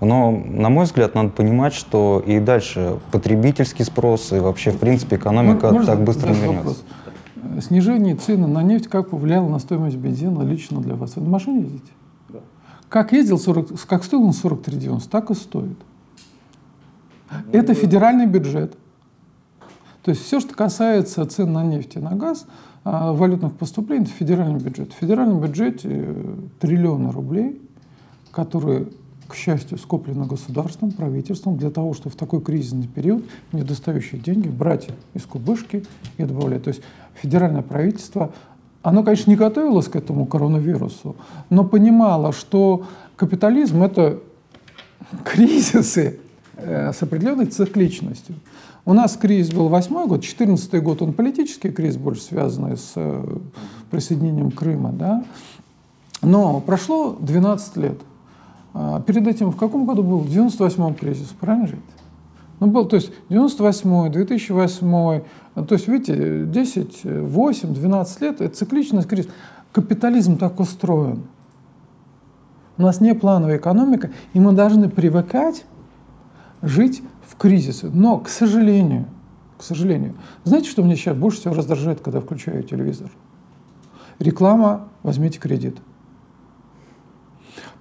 Но, 0.00 0.30
на 0.30 0.68
мой 0.68 0.84
взгляд, 0.84 1.16
надо 1.16 1.30
понимать, 1.30 1.74
что 1.74 2.22
и 2.24 2.38
дальше 2.38 2.98
потребительский 3.10 3.82
спрос 3.82 4.32
и 4.32 4.38
вообще, 4.38 4.70
в 4.70 4.78
принципе, 4.78 5.16
экономика 5.16 5.72
Можно 5.72 5.94
так 5.94 6.04
быстро 6.04 6.28
не 6.28 6.40
вернется. 6.40 6.76
Снижение 7.60 8.16
цены 8.16 8.46
на 8.46 8.62
нефть 8.62 8.88
как 8.88 9.10
повлияло 9.10 9.48
на 9.48 9.58
стоимость 9.58 9.96
бензина 9.96 10.42
лично 10.42 10.80
для 10.80 10.94
вас? 10.94 11.16
Вы 11.16 11.22
на 11.22 11.30
машине 11.30 11.62
ездите? 11.62 11.92
Да. 12.28 12.40
Как 12.88 13.12
ездил 13.12 13.38
40, 13.38 13.80
как 13.86 14.04
стоил 14.04 14.24
он 14.24 14.30
43,90, 14.30 15.08
так 15.10 15.30
и 15.30 15.34
стоит. 15.34 15.76
Ну, 17.30 17.38
Это 17.52 17.74
федеральный 17.74 18.26
бюджет. 18.26 18.76
То 20.02 20.10
есть 20.10 20.22
все, 20.24 20.38
что 20.38 20.54
касается 20.54 21.26
цен 21.26 21.52
на 21.52 21.64
нефть 21.64 21.96
и 21.96 21.98
на 21.98 22.14
газ, 22.14 22.46
а, 22.84 23.12
валютных 23.12 23.54
поступлений, 23.54 24.04
это 24.04 24.12
федеральный 24.12 24.60
бюджет. 24.60 24.92
В 24.92 24.96
федеральном 24.96 25.40
бюджете 25.40 26.14
триллионы 26.60 27.10
рублей, 27.10 27.60
которые 28.30 28.86
к 29.28 29.34
счастью, 29.34 29.78
скоплено 29.78 30.24
государством, 30.24 30.90
правительством 30.90 31.56
для 31.56 31.70
того, 31.70 31.94
чтобы 31.94 32.10
в 32.14 32.16
такой 32.16 32.40
кризисный 32.40 32.86
период 32.86 33.24
недостающие 33.52 34.20
деньги 34.20 34.48
брать 34.48 34.88
из 35.14 35.22
кубышки 35.22 35.84
и 36.16 36.24
добавлять. 36.24 36.64
То 36.64 36.68
есть 36.68 36.82
федеральное 37.14 37.62
правительство, 37.62 38.32
оно, 38.82 39.02
конечно, 39.02 39.30
не 39.30 39.36
готовилось 39.36 39.88
к 39.88 39.96
этому 39.96 40.26
коронавирусу, 40.26 41.16
но 41.50 41.64
понимало, 41.64 42.32
что 42.32 42.86
капитализм— 43.16 43.82
это 43.84 44.20
кризисы 45.24 46.20
э, 46.56 46.92
с 46.92 47.02
определенной 47.02 47.46
цикличностью. 47.46 48.36
У 48.84 48.92
нас 48.92 49.16
кризис 49.16 49.52
был 49.52 49.68
восьмой 49.68 50.06
год, 50.06 50.22
четырнадцатый 50.22 50.80
год, 50.80 51.02
он 51.02 51.12
политический 51.12 51.70
кризис, 51.70 51.96
больше 51.96 52.22
связанный 52.22 52.76
с 52.76 52.92
э, 52.94 53.38
присоединением 53.90 54.52
Крыма, 54.52 54.92
да. 54.92 55.24
Но 56.22 56.60
прошло 56.60 57.16
12 57.20 57.76
лет— 57.76 57.98
перед 59.06 59.26
этим 59.26 59.50
в 59.50 59.56
каком 59.56 59.86
году 59.86 60.02
был? 60.02 60.18
В 60.18 60.28
98-м 60.28 60.94
кризис, 60.94 61.28
правильно 61.38 61.68
же? 61.68 61.78
Ну, 62.60 62.68
был, 62.68 62.86
то 62.86 62.96
есть 62.96 63.12
98-й, 63.28 64.10
2008 64.10 65.22
то 65.64 65.74
есть, 65.74 65.88
видите, 65.88 66.44
10, 66.44 67.04
8, 67.04 67.74
12 67.74 68.20
лет– 68.20 68.40
это 68.42 68.54
цикличность 68.54 69.08
кризис. 69.08 69.30
Капитализм 69.72 70.36
так 70.36 70.60
устроен. 70.60 71.22
У 72.76 72.82
нас 72.82 73.00
не 73.00 73.14
плановая 73.14 73.56
экономика, 73.56 74.10
и 74.34 74.40
мы 74.40 74.52
должны 74.52 74.90
привыкать 74.90 75.64
жить 76.60 77.02
в 77.26 77.36
кризисе. 77.36 77.88
Но, 77.90 78.18
к 78.18 78.28
сожалению, 78.28 79.06
к 79.56 79.62
сожалению, 79.62 80.14
знаете, 80.44 80.68
что 80.68 80.82
меня 80.82 80.94
сейчас 80.94 81.16
больше 81.16 81.40
всего 81.40 81.54
раздражает, 81.54 82.00
когда 82.00 82.20
включаю 82.20 82.62
телевизор? 82.62 83.10
Реклама 84.18 84.88
«возьмите 85.02 85.38
кредит». 85.38 85.78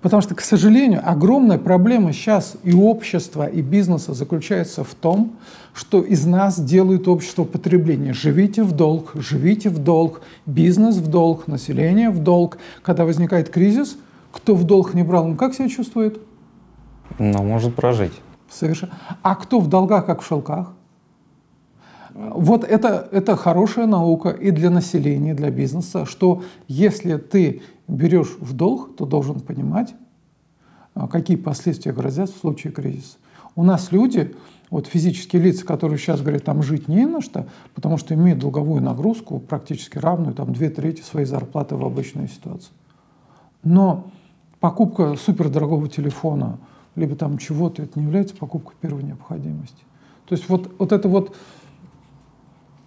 Потому 0.01 0.22
что, 0.22 0.36
к 0.36 0.41
сожалению, 0.41 1.01
огромная 1.03 1.58
проблема 1.58 2.13
сейчас 2.13 2.55
и 2.63 2.74
общества, 2.74 3.48
и 3.48 3.62
бизнеса 3.62 4.13
заключается 4.13 4.84
в 4.84 4.94
том, 4.94 5.34
что 5.74 6.01
из 6.01 6.25
нас 6.25 6.60
делают 6.60 7.08
общество 7.08 7.44
потребления. 7.44 8.13
Живите 8.13 8.63
в 8.63 8.72
долг, 8.72 9.12
живите 9.15 9.70
в 9.70 9.79
долг, 9.79 10.22
бизнес 10.46 10.96
в 10.98 11.08
долг, 11.08 11.48
население 11.48 12.10
в 12.10 12.20
долг. 12.20 12.58
Когда 12.82 13.05
возникает 13.05 13.50
кризис, 13.50 13.98
кто 14.32 14.55
в 14.55 14.63
долг 14.63 14.94
не 14.94 15.03
брал, 15.03 15.25
он 15.25 15.38
как 15.38 15.53
себя 15.53 15.70
чувствует? 15.70 16.20
Ну, 17.20 17.44
может 17.44 17.75
прожить. 17.75 18.13
Совершенно. 18.50 18.94
А 19.22 19.36
кто 19.36 19.60
в 19.60 19.67
долгах, 19.67 20.05
как 20.05 20.22
в 20.22 20.27
шелках? 20.27 20.74
Вот 22.15 22.63
это, 22.63 23.10
это 23.12 23.36
хорошая 23.36 23.88
наука 23.88 24.29
и 24.29 24.50
для 24.51 24.69
населения, 24.69 25.31
и 25.31 25.34
для 25.34 25.51
бизнеса, 25.51 26.05
что 26.05 26.43
если 26.69 27.17
ты 27.17 27.62
берешь 27.89 28.38
в 28.39 28.53
долг, 28.53 28.95
то 28.95 29.05
должен 29.05 29.41
понимать, 29.41 29.95
а, 30.93 31.10
какие 31.10 31.36
последствия 31.36 31.91
грозят 31.91 32.29
в 32.29 32.38
случае 32.38 32.72
кризиса. 32.72 33.17
У 33.57 33.63
нас 33.63 33.91
люди, 33.91 34.34
вот 34.69 34.88
физические 34.88 35.41
лица, 35.41 35.65
которые 35.65 36.00
сейчас 36.00 36.22
говорят, 36.22 36.45
там 36.45 36.63
жить 36.63 36.88
не 36.88 37.05
на 37.05 37.19
что, 37.19 37.48
потому 37.74 37.98
что 37.98 38.13
имеют 38.13 38.39
долговую 38.39 38.81
нагрузку 38.81 39.39
практически 39.39 39.98
равную, 39.98 40.34
там 40.34 40.53
две 40.53 40.69
трети 40.69 41.01
своей 41.01 41.25
зарплаты 41.25 41.75
в 41.75 41.84
обычной 41.84 42.29
ситуации. 42.29 42.72
Но 43.62 44.07
покупка 44.62 45.17
супердорогого 45.17 45.89
телефона, 45.89 46.60
либо 46.95 47.17
там 47.17 47.38
чего-то, 47.39 47.84
это 47.84 48.00
не 48.00 48.05
является 48.05 48.38
покупкой 48.38 48.75
первой 48.79 49.03
необходимости. 49.03 49.84
То 50.27 50.36
есть 50.36 50.48
вот, 50.48 50.72
вот 50.79 50.93
это 50.93 51.10
вот 51.10 51.36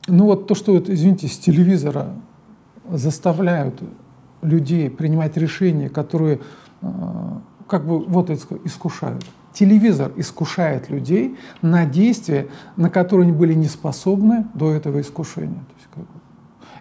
ну 0.08 0.24
вот 0.24 0.46
то, 0.46 0.54
что, 0.54 0.78
извините, 0.78 1.28
с 1.28 1.38
телевизора 1.38 2.14
заставляют 2.90 3.82
людей 4.42 4.90
принимать 4.90 5.36
решения, 5.36 5.88
которые 5.88 6.40
э, 6.80 6.88
как 7.66 7.86
бы 7.86 8.00
вот 8.00 8.30
искушают. 8.30 9.24
Телевизор 9.52 10.12
искушает 10.16 10.88
людей 10.90 11.36
на 11.62 11.84
действия, 11.84 12.48
на 12.76 12.90
которые 12.90 13.28
они 13.28 13.36
были 13.36 13.54
не 13.54 13.66
способны 13.66 14.46
до 14.54 14.70
этого 14.70 15.00
искушения. 15.00 15.58
То 15.58 15.74
есть, 15.76 15.88
как 15.94 16.04
бы, 16.04 16.20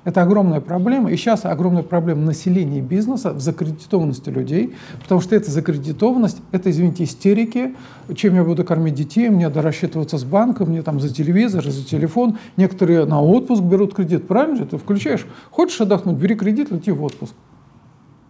это 0.08 0.22
огромная 0.22 0.62
проблема. 0.62 1.12
И 1.12 1.18
сейчас 1.18 1.44
огромная 1.44 1.84
проблема 1.84 2.22
населения 2.22 2.78
и 2.78 2.82
бизнеса 2.82 3.34
в 3.34 3.42
закредитованности 3.42 4.30
людей, 4.30 4.74
потому 5.02 5.20
что 5.20 5.36
эта 5.36 5.52
закредитованность, 5.52 6.38
это, 6.54 6.72
извините, 6.72 7.04
истерики, 7.04 7.76
чем 8.16 8.36
я 8.36 8.46
буду 8.46 8.64
кормить 8.64 8.94
детей, 8.94 9.28
мне 9.28 9.50
надо 9.50 9.62
рассчитываться 9.62 10.18
с 10.18 10.24
банком, 10.24 10.70
мне 10.70 10.82
там 10.82 11.02
за 11.02 11.14
телевизор, 11.14 11.66
за 11.66 11.84
телефон. 11.84 12.38
Некоторые 12.56 13.04
на 13.04 13.22
отпуск 13.22 13.62
берут 13.62 13.94
кредит, 13.94 14.30
правильно 14.30 14.56
же? 14.56 14.66
Ты 14.66 14.78
включаешь, 14.78 15.26
хочешь 15.52 15.82
отдохнуть, 15.82 16.16
бери 16.16 16.36
кредит, 16.36 16.72
лети 16.72 16.92
в 16.92 17.04
отпуск. 17.04 17.34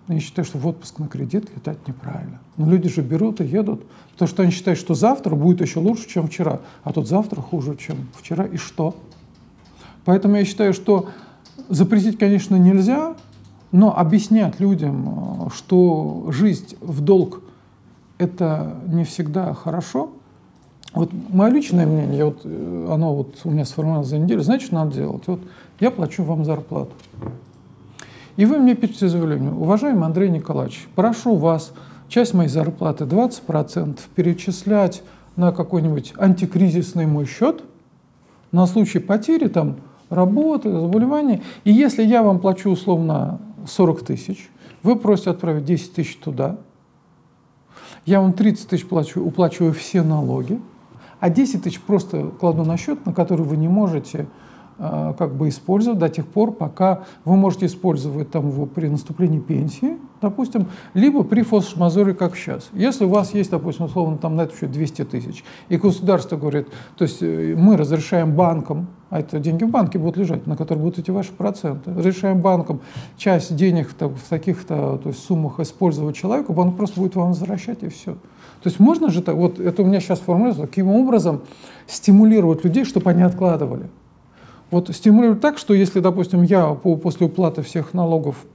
Я 0.07 0.19
считаю, 0.19 0.46
что 0.46 0.57
в 0.57 0.65
отпуск 0.65 0.98
на 0.98 1.07
кредит 1.07 1.48
летать 1.55 1.77
неправильно. 1.88 2.39
Но 2.55 2.67
люди 2.67 2.89
же 2.89 3.03
берут 3.03 3.39
и 3.39 3.46
едут, 3.46 3.84
потому 4.13 4.27
что 4.27 4.41
они 4.41 4.51
считают, 4.51 4.79
что 4.79 4.96
завтра 4.96 5.36
будет 5.36 5.62
еще 5.62 5.77
лучше, 5.79 6.10
чем 6.10 6.27
вчера, 6.27 6.60
а 6.84 6.91
тут 6.91 7.07
завтра 7.07 7.39
хуже, 7.39 7.77
чем 7.77 8.07
вчера, 8.17 8.46
и 8.46 8.57
что? 8.57 8.96
Поэтому 10.05 10.38
я 10.38 10.46
считаю, 10.46 10.74
что 10.74 11.10
запретить, 11.70 12.18
конечно, 12.18 12.56
нельзя, 12.56 13.16
но 13.72 13.98
объяснять 13.98 14.60
людям, 14.60 15.50
что 15.54 16.28
жизнь 16.32 16.76
в 16.82 17.02
долг– 17.02 17.42
это 18.18 18.78
не 18.88 19.04
всегда 19.04 19.54
хорошо. 19.54 20.12
Вот 20.94 21.12
мое 21.30 21.52
личное 21.52 21.86
мнение, 21.86 22.26
вот, 22.26 22.46
оно 22.46 23.14
вот 23.16 23.42
у 23.44 23.52
меня 23.52 23.66
сформировалось 23.66 24.08
за 24.08 24.18
неделю, 24.18 24.42
знаете, 24.42 24.66
что 24.66 24.76
надо 24.76 24.94
делать? 24.96 25.24
Вот 25.28 25.42
я 25.80 25.92
плачу 25.92 26.24
вам 26.24 26.46
зарплату. 26.46 26.92
И 28.38 28.46
вы 28.46 28.58
мне 28.58 28.76
пишете 28.76 29.10
заявление, 29.10 29.52
уважаемый 29.52 30.06
Андрей 30.06 30.30
Николаевич, 30.30 30.88
прошу 30.96 31.36
вас 31.36 31.74
часть 32.08 32.34
моей 32.34 32.50
зарплаты, 32.50 33.04
20%, 33.04 34.00
перечислять 34.16 35.04
на 35.36 35.52
какой-нибудь 35.52 36.14
антикризисный 36.18 37.06
мой 37.06 37.26
счет 37.26 37.64
на 38.52 38.66
случай 38.66 39.00
потери 39.00 39.48
там, 39.48 39.78
работы, 40.10 40.72
заболевания. 40.72 41.42
И 41.64 41.72
если 41.72 42.04
я 42.04 42.24
вам 42.24 42.40
плачу 42.40 42.70
условно 42.70 43.40
40 43.66 44.04
тысяч, 44.04 44.50
вы 44.84 44.96
просите 44.96 45.32
отправить 45.32 45.66
10 45.66 45.94
тысяч 45.94 46.18
туда, 46.18 46.58
я 48.06 48.22
вам 48.22 48.34
30 48.34 48.70
тысяч 48.70 48.86
плачу, 48.88 49.22
уплачиваю 49.22 49.74
все 49.74 50.02
налоги, 50.02 50.60
а 51.20 51.30
10 51.30 51.64
тысяч 51.64 51.82
просто 51.82 52.32
кладу 52.40 52.64
на 52.64 52.78
счет, 52.78 53.06
на 53.06 53.14
который 53.14 53.46
вы 53.46 53.58
не 53.58 53.68
можете 53.68 54.28
Э, 54.80 55.16
как 55.18 55.34
бы 55.36 55.50
использовать 55.50 55.98
до 55.98 56.08
тех 56.08 56.28
пор, 56.28 56.52
пока 56.52 57.04
вы 57.26 57.36
можете 57.36 57.66
использовать 57.66 58.30
там 58.30 58.50
его 58.50 58.68
при 58.68 58.88
наступлении 58.88 59.40
пенсии, 59.40 59.98
допустим, 60.22 60.68
либо 60.94 61.24
при 61.24 61.42
форс-мажоре, 61.42 62.14
как 62.14 62.36
сейчас. 62.36 62.70
Если 62.74 63.06
у 63.06 63.10
вас 63.10 63.34
есть, 63.34 63.50
допустим, 63.50 63.86
условно, 63.86 64.18
там 64.18 64.36
на 64.36 64.42
это 64.42 64.54
еще 64.54 64.68
200 64.68 65.06
тысяч, 65.06 65.44
и 65.70 65.78
государство 65.78 66.38
говорит, 66.38 66.68
то 66.96 67.06
есть 67.06 67.24
э, 67.24 67.56
мы 67.58 67.76
разрешаем 67.76 68.36
банкам, 68.36 68.88
а 69.10 69.20
это 69.20 69.40
деньги 69.40 69.64
в 69.64 69.70
банке 69.70 70.00
будут 70.00 70.18
лежать, 70.18 70.48
на 70.48 70.58
которые 70.58 70.84
будут 70.84 71.00
идти 71.00 71.12
ваши 71.12 71.32
проценты, 71.32 71.94
разрешаем 71.94 72.42
банкам 72.42 72.82
часть 73.18 73.56
денег 73.56 73.90
в 74.00 74.30
таких-то 74.30 75.00
то 75.02 75.10
есть, 75.10 75.24
суммах 75.24 75.60
использовать 75.60 76.16
человеку, 76.16 76.54
банк 76.54 76.76
просто 76.76 77.00
будет 77.00 77.16
вам 77.16 77.30
возвращать 77.30 77.84
и 77.84 77.90
все. 77.90 78.14
То 78.14 78.70
есть 78.70 78.80
можно 78.80 79.10
же 79.10 79.22
так, 79.22 79.36
вот 79.36 79.60
это 79.60 79.82
у 79.82 79.86
меня 79.86 80.00
сейчас 80.00 80.20
формулируется, 80.20 80.68
каким 80.68 80.90
образом 80.90 81.42
стимулировать 81.86 82.64
людей, 82.64 82.86
чтобы 82.86 83.12
они 83.12 83.22
откладывали. 83.22 83.90
Вот 84.72 84.90
стимулировать 84.90 85.40
так, 85.40 85.58
что 85.58 85.74
если, 85.74 86.00
допустим, 86.00 86.42
я 86.42 86.74
после 86.74 87.28
уплаты 87.28 87.62
всех 87.62 87.94
налогов 87.94 88.46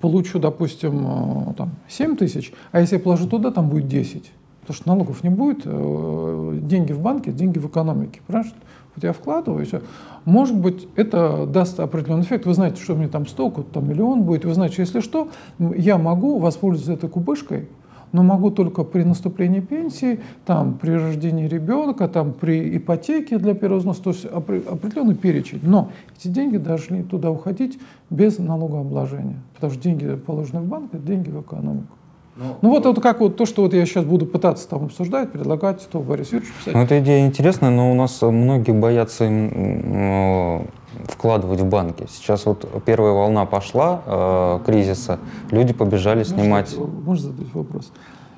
получу, 0.00 0.38
допустим, 0.38 1.50
э, 1.50 1.54
там, 1.54 1.70
7 1.88 2.16
тысяч, 2.16 2.52
а 2.72 2.80
если 2.80 2.96
я 2.96 3.02
положу 3.02 3.26
туда, 3.28 3.50
там 3.50 3.68
будет 3.68 3.88
10. 3.88 4.30
Потому 4.60 4.76
что 4.76 4.88
налогов 4.88 5.24
не 5.24 5.30
будет, 5.30 5.62
э, 5.64 6.58
деньги 6.62 6.92
в 6.92 7.00
банке, 7.00 7.32
деньги 7.32 7.58
в 7.58 7.66
экономике. 7.66 8.20
Понимаешь? 8.26 8.52
Вот 8.94 9.04
я 9.04 9.12
вкладываю, 9.12 9.64
все. 9.64 9.80
Может 10.24 10.56
быть, 10.56 10.86
это 10.96 11.46
даст 11.46 11.80
определенный 11.80 12.22
эффект. 12.22 12.46
Вы 12.46 12.54
знаете, 12.54 12.82
что 12.82 12.94
мне 12.94 13.08
там 13.08 13.26
столько, 13.26 13.62
там 13.62 13.88
миллион 13.88 14.22
будет. 14.22 14.44
Вы 14.44 14.54
знаете, 14.54 14.76
если 14.78 15.00
что, 15.00 15.28
я 15.58 15.98
могу 15.98 16.38
воспользоваться 16.38 16.92
этой 16.92 17.08
кубышкой, 17.08 17.68
но 18.12 18.22
могу 18.22 18.50
только 18.50 18.84
при 18.84 19.02
наступлении 19.02 19.60
пенсии, 19.60 20.20
там, 20.44 20.74
при 20.74 20.90
рождении 20.90 21.48
ребенка, 21.48 22.08
там, 22.08 22.34
при 22.34 22.76
ипотеке 22.76 23.38
для 23.38 23.54
первого 23.54 23.78
взноса, 23.80 24.02
то 24.02 24.10
есть 24.10 24.26
определенный 24.26 25.14
перечень. 25.14 25.60
Но 25.62 25.90
эти 26.16 26.28
деньги 26.28 26.58
должны 26.58 27.02
туда 27.02 27.30
уходить 27.30 27.78
без 28.10 28.38
налогообложения, 28.38 29.38
потому 29.54 29.72
что 29.72 29.82
деньги, 29.82 30.14
положенные 30.14 30.62
в 30.62 30.68
банк, 30.68 30.92
это 30.92 31.02
деньги 31.02 31.30
в 31.30 31.40
экономику. 31.40 31.96
Ну, 32.34 32.56
ну 32.62 32.70
вот 32.70 32.86
это 32.86 33.00
как 33.00 33.20
вот 33.20 33.36
то, 33.36 33.44
что 33.44 33.62
вот 33.62 33.74
я 33.74 33.84
сейчас 33.84 34.04
буду 34.04 34.24
пытаться 34.24 34.66
там 34.66 34.86
обсуждать, 34.86 35.32
предлагать, 35.32 35.86
то 35.90 36.00
Борис 36.00 36.32
Юрьевич 36.32 36.54
писать. 36.54 36.74
Ну, 36.74 36.80
эта 36.80 36.98
идея 37.00 37.26
интересная, 37.26 37.70
но 37.70 37.92
у 37.92 37.94
нас 37.94 38.22
многие 38.22 38.72
боятся 38.72 39.24
им 39.26 40.66
вкладывать 41.04 41.60
в 41.60 41.68
банки. 41.68 42.06
Сейчас 42.10 42.46
вот 42.46 42.66
первая 42.84 43.12
волна 43.12 43.44
пошла 43.44 44.02
э, 44.06 44.60
кризиса, 44.64 45.18
люди 45.50 45.72
побежали 45.72 46.22
снимать. 46.22 46.76
Можно, 46.76 47.00
можно 47.02 47.30
задать 47.30 47.54
вопрос? 47.54 47.92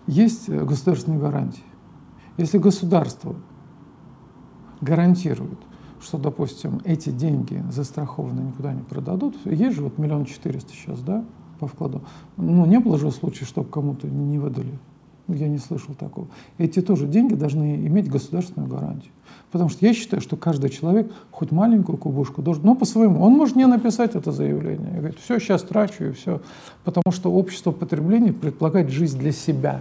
Есть 0.07 0.49
государственные 0.49 1.21
гарантии. 1.21 1.63
Если 2.37 2.59
государство 2.59 3.35
гарантирует, 4.81 5.59
что, 6.01 6.19
допустим, 6.19 6.81
эти 6.85 7.11
деньги 7.11 7.63
застрахованы 7.71 8.41
никуда 8.41 8.73
не 8.73 8.83
продадут, 8.83 9.37
есть 9.45 9.77
же 9.77 9.83
вот 9.85 9.99
миллион 9.99 10.25
четыреста 10.25 10.73
сейчас, 10.73 11.01
да, 11.01 11.25
по 11.59 11.67
вкладу. 11.67 12.03
Ну, 12.37 12.67
не 12.67 12.79
было 12.79 12.99
же 12.99 13.11
случая, 13.11 13.45
чтобы 13.45 13.69
кому-то 13.69 14.07
не 14.07 14.39
выдали. 14.39 14.79
Я 15.29 15.49
не 15.49 15.59
слышал 15.59 15.95
такого. 15.95 16.29
Эти 16.59 16.83
тоже 16.83 17.07
деньги 17.07 17.35
должны 17.35 17.77
иметь 17.87 18.11
государственную 18.11 18.71
гарантию. 18.71 19.11
Потому 19.51 19.71
что 19.71 19.87
я 19.87 19.95
считаю, 19.95 20.21
что 20.21 20.37
каждый 20.37 20.69
человек 20.69 21.11
хоть 21.31 21.51
маленькую 21.51 21.97
кубушку 21.97 22.43
должен, 22.43 22.65
но 22.65 22.75
по-своему. 22.75 23.23
Он 23.23 23.33
может 23.33 23.57
не 23.57 23.67
написать 23.67 24.15
это 24.17 24.33
заявление. 24.33 24.91
Я 24.93 24.99
говорю, 24.99 25.15
все, 25.23 25.39
сейчас 25.39 25.63
трачу 25.63 26.05
и 26.05 26.13
все. 26.13 26.43
Потому 26.85 27.11
что 27.11 27.33
общество 27.33 27.71
потребления 27.71 28.33
предполагает 28.33 28.91
жизнь 28.91 29.19
для 29.19 29.33
себя. 29.33 29.81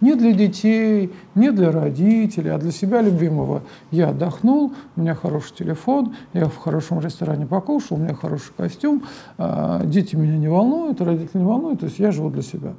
Не 0.00 0.14
для 0.14 0.32
детей, 0.32 1.12
не 1.34 1.50
для 1.50 1.72
родителей, 1.72 2.50
а 2.50 2.58
для 2.58 2.70
себя 2.70 3.00
любимого. 3.00 3.62
Я 3.90 4.10
отдохнул, 4.10 4.74
у 4.94 5.00
меня 5.00 5.14
хороший 5.14 5.54
телефон, 5.54 6.14
я 6.34 6.46
в 6.46 6.56
хорошем 6.56 7.00
ресторане 7.00 7.46
покушал, 7.46 7.96
у 7.96 8.00
меня 8.00 8.14
хороший 8.14 8.52
костюм, 8.56 9.04
а, 9.38 9.84
дети 9.84 10.14
меня 10.14 10.36
не 10.36 10.48
волнуют, 10.48 11.00
родители 11.00 11.38
не 11.38 11.44
волнуют, 11.44 11.80
то 11.80 11.86
есть 11.86 11.98
я 11.98 12.12
живу 12.12 12.30
для 12.30 12.42
себя. 12.42 12.74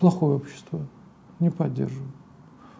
Плохое 0.00 0.36
общество, 0.36 0.80
не 1.38 1.50
поддерживаю. 1.50 2.10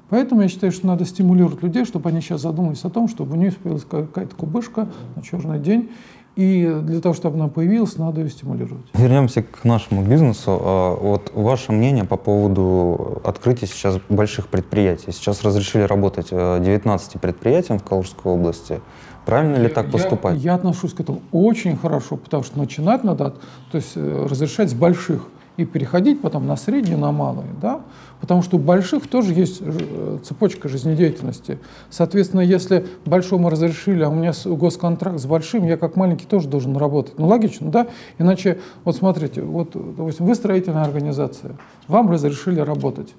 Поэтому 0.09 0.43
я 0.43 0.49
считаю, 0.49 0.73
что 0.73 0.87
надо 0.87 1.05
стимулировать 1.05 1.63
людей, 1.63 1.85
чтобы 1.85 2.11
они 2.11 2.21
сейчас 2.21 2.43
задумались 2.43 2.85
о 2.85 2.91
том, 2.91 3.09
чтобы 3.09 3.33
у 3.33 3.37
них 3.37 3.57
появилась 3.57 3.85
какая-то 3.85 4.37
кубышка 4.37 4.89
на 5.17 5.23
черный 5.23 5.59
день, 5.59 5.91
и 6.37 6.71
для 6.83 7.01
того, 7.01 7.15
чтобы 7.15 7.37
она 7.37 7.49
появилась, 7.49 7.97
надо 7.97 8.21
ее 8.21 8.29
стимулировать. 8.29 8.85
Вернемся 8.93 9.43
к 9.43 9.65
нашему 9.65 10.03
бизнесу. 10.03 10.61
А, 10.63 10.95
вот 10.95 11.33
ваше 11.35 11.73
мнение 11.73 12.05
по 12.05 12.19
поводу 12.19 13.23
открытия 13.25 13.67
сейчас 13.67 13.99
больших 14.11 14.49
предприятий. 14.49 15.13
Сейчас 15.13 15.43
разрешили 15.43 15.83
работать 15.83 16.29
19 16.31 17.21
предприятиям 17.21 17.79
в 17.79 17.85
Калужской 17.85 18.31
области. 18.31 18.81
Правильно 19.25 19.57
ли 19.57 19.69
так 19.69 19.91
поступать? 19.91 20.37
Я, 20.37 20.53
я 20.53 20.55
отношусь 20.55 20.93
к 20.93 21.01
этому 21.01 21.23
очень 21.33 21.77
хорошо, 21.77 22.17
потому 22.17 22.45
что 22.45 22.59
начинать 22.59 23.03
надо, 23.03 23.35
то 23.73 23.77
есть 23.77 23.93
э, 23.97 24.27
разрешать 24.31 24.71
с 24.71 24.75
больших 24.75 25.29
и 25.57 25.65
переходить 25.65 26.21
потом 26.21 26.47
на 26.47 26.57
средние, 26.57 26.97
на 26.97 27.13
малые, 27.13 27.49
да? 27.61 27.81
потому 28.21 28.43
что 28.43 28.57
у 28.57 28.59
больших 28.59 29.09
тоже 29.09 29.33
есть 29.33 29.59
э, 29.61 30.19
цепочка 30.23 30.69
жизнедеятельности. 30.69 31.59
Соответственно, 31.91 32.41
если 32.41 32.87
большому 33.05 33.51
разрешили, 33.51 34.03
а 34.03 34.09
у 34.09 34.15
меня 34.15 34.33
госконтракт 34.45 35.19
с 35.19 35.27
большим, 35.27 35.65
я 35.65 35.77
как 35.77 35.97
маленький 35.97 36.27
тоже 36.27 36.49
должен 36.49 36.77
работать. 36.77 37.19
Ну, 37.19 37.27
логично, 37.27 37.71
да? 37.71 37.87
Иначе, 38.19 38.59
вот 38.85 38.97
смотрите, 38.97 39.43
вот, 39.43 39.71
допустим, 39.73 40.27
вы 40.27 40.35
строительная 40.35 40.85
организация, 40.85 41.57
вам 41.89 42.11
разрешили 42.11 42.61
работать. 42.61 43.15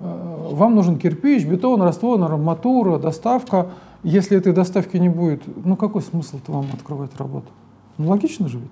Э, 0.00 0.48
вам 0.50 0.74
нужен 0.74 0.98
кирпич, 0.98 1.44
бетон, 1.44 1.82
раствор, 1.82 2.20
арматура, 2.22 2.98
доставка. 2.98 3.68
Если 4.02 4.36
этой 4.36 4.52
доставки 4.52 4.96
не 4.96 5.08
будет, 5.08 5.42
ну 5.64 5.76
какой 5.76 6.02
смысл-то 6.02 6.52
вам 6.52 6.66
открывать 6.72 7.10
работу? 7.18 7.46
Ну, 7.98 8.08
логично 8.08 8.48
же 8.48 8.58
ведь? 8.58 8.70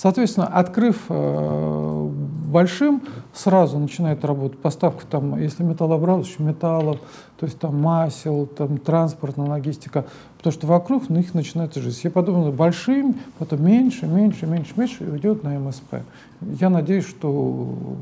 Соответственно, 0.00 0.46
открыв 0.46 1.06
э, 1.08 2.08
большим, 2.46 3.02
сразу 3.34 3.80
начинает 3.80 4.24
работать 4.24 4.60
поставка, 4.60 5.04
там, 5.04 5.36
если 5.36 5.64
металлообразующих 5.64 6.38
металлов, 6.38 7.00
то 7.36 7.46
есть 7.46 7.58
там 7.58 7.82
масел, 7.82 8.46
там, 8.46 8.78
транспортная 8.78 9.48
логистика, 9.48 10.04
потому 10.36 10.52
что 10.52 10.68
вокруг 10.68 11.10
них 11.10 11.34
начинается 11.34 11.82
жизнь. 11.82 11.98
Я 12.04 12.12
подумал, 12.12 12.52
большим, 12.52 13.16
потом 13.40 13.64
меньше, 13.64 14.06
меньше, 14.06 14.46
меньше, 14.46 14.72
меньше 14.76 15.02
идет 15.16 15.42
на 15.42 15.58
МСП. 15.58 15.96
Я 16.40 16.70
надеюсь, 16.70 17.08
что 17.08 17.96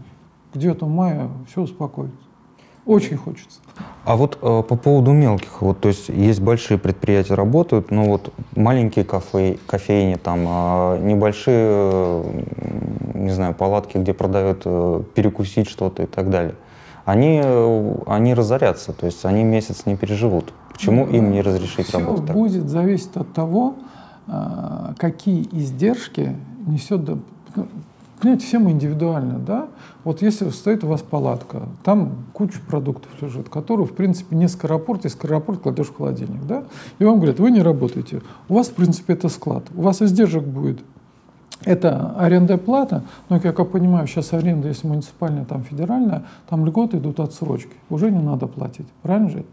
к 0.52 0.58
9 0.58 0.82
мая 0.82 1.30
все 1.48 1.62
успокоится. 1.62 2.14
Очень 2.86 3.16
хочется. 3.16 3.58
А 4.04 4.14
вот 4.14 4.38
э, 4.40 4.62
по 4.62 4.76
поводу 4.76 5.12
мелких, 5.12 5.60
вот, 5.60 5.80
то 5.80 5.88
есть 5.88 6.08
есть 6.08 6.40
большие 6.40 6.78
предприятия 6.78 7.34
работают, 7.34 7.90
но 7.90 8.04
вот 8.04 8.32
маленькие 8.54 9.04
кафе, 9.04 9.58
кофейни, 9.66 10.14
там 10.14 10.46
э, 10.46 10.98
небольшие, 11.02 11.56
э, 11.58 12.42
не 13.14 13.30
знаю, 13.30 13.54
палатки, 13.54 13.98
где 13.98 14.14
продают 14.14 14.62
э, 14.64 15.02
перекусить 15.14 15.68
что-то 15.68 16.04
и 16.04 16.06
так 16.06 16.30
далее. 16.30 16.54
они, 17.04 17.42
они 18.06 18.34
разорятся, 18.34 18.92
то 18.92 19.06
есть 19.06 19.24
они 19.24 19.42
месяц 19.42 19.84
не 19.86 19.96
переживут. 19.96 20.52
Почему 20.72 21.06
ну, 21.06 21.12
им 21.12 21.32
не 21.32 21.42
разрешить 21.42 21.88
все 21.88 21.98
работать? 21.98 22.24
Все 22.24 22.32
будет 22.32 22.68
зависеть 22.68 23.16
от 23.16 23.32
того, 23.32 23.74
какие 24.98 25.48
издержки 25.52 26.36
несет 26.66 27.04
Понимаете, 28.20 28.46
все 28.46 28.58
мы 28.58 28.70
индивидуально, 28.70 29.38
да? 29.38 29.68
Вот 30.04 30.22
если 30.22 30.48
стоит 30.48 30.84
у 30.84 30.86
вас 30.86 31.02
палатка, 31.02 31.68
там 31.84 32.12
куча 32.32 32.58
продуктов 32.66 33.10
лежит, 33.20 33.48
которые, 33.48 33.86
в 33.86 33.94
принципе, 33.94 34.36
не 34.36 34.48
скоропорт, 34.48 35.04
и 35.04 35.08
скоропорт 35.08 35.60
кладешь 35.60 35.88
в 35.88 35.96
холодильник, 35.96 36.46
да? 36.46 36.64
И 36.98 37.04
вам 37.04 37.16
говорят, 37.16 37.38
вы 37.38 37.50
не 37.50 37.60
работаете. 37.60 38.22
У 38.48 38.54
вас, 38.54 38.68
в 38.68 38.74
принципе, 38.74 39.12
это 39.12 39.28
склад. 39.28 39.64
У 39.74 39.82
вас 39.82 40.00
издержек 40.00 40.44
будет 40.44 40.80
это 41.64 42.14
арендная 42.16 42.58
плата, 42.58 43.02
но, 43.28 43.40
как 43.40 43.58
я 43.58 43.64
понимаю, 43.64 44.06
сейчас 44.06 44.32
аренда, 44.32 44.68
если 44.68 44.86
муниципальная, 44.86 45.44
там 45.44 45.62
федеральная, 45.62 46.24
там 46.48 46.64
льготы 46.64 46.98
идут 46.98 47.18
отсрочки, 47.18 47.72
уже 47.90 48.10
не 48.10 48.22
надо 48.22 48.46
платить, 48.46 48.86
правильно 49.02 49.30
же? 49.30 49.44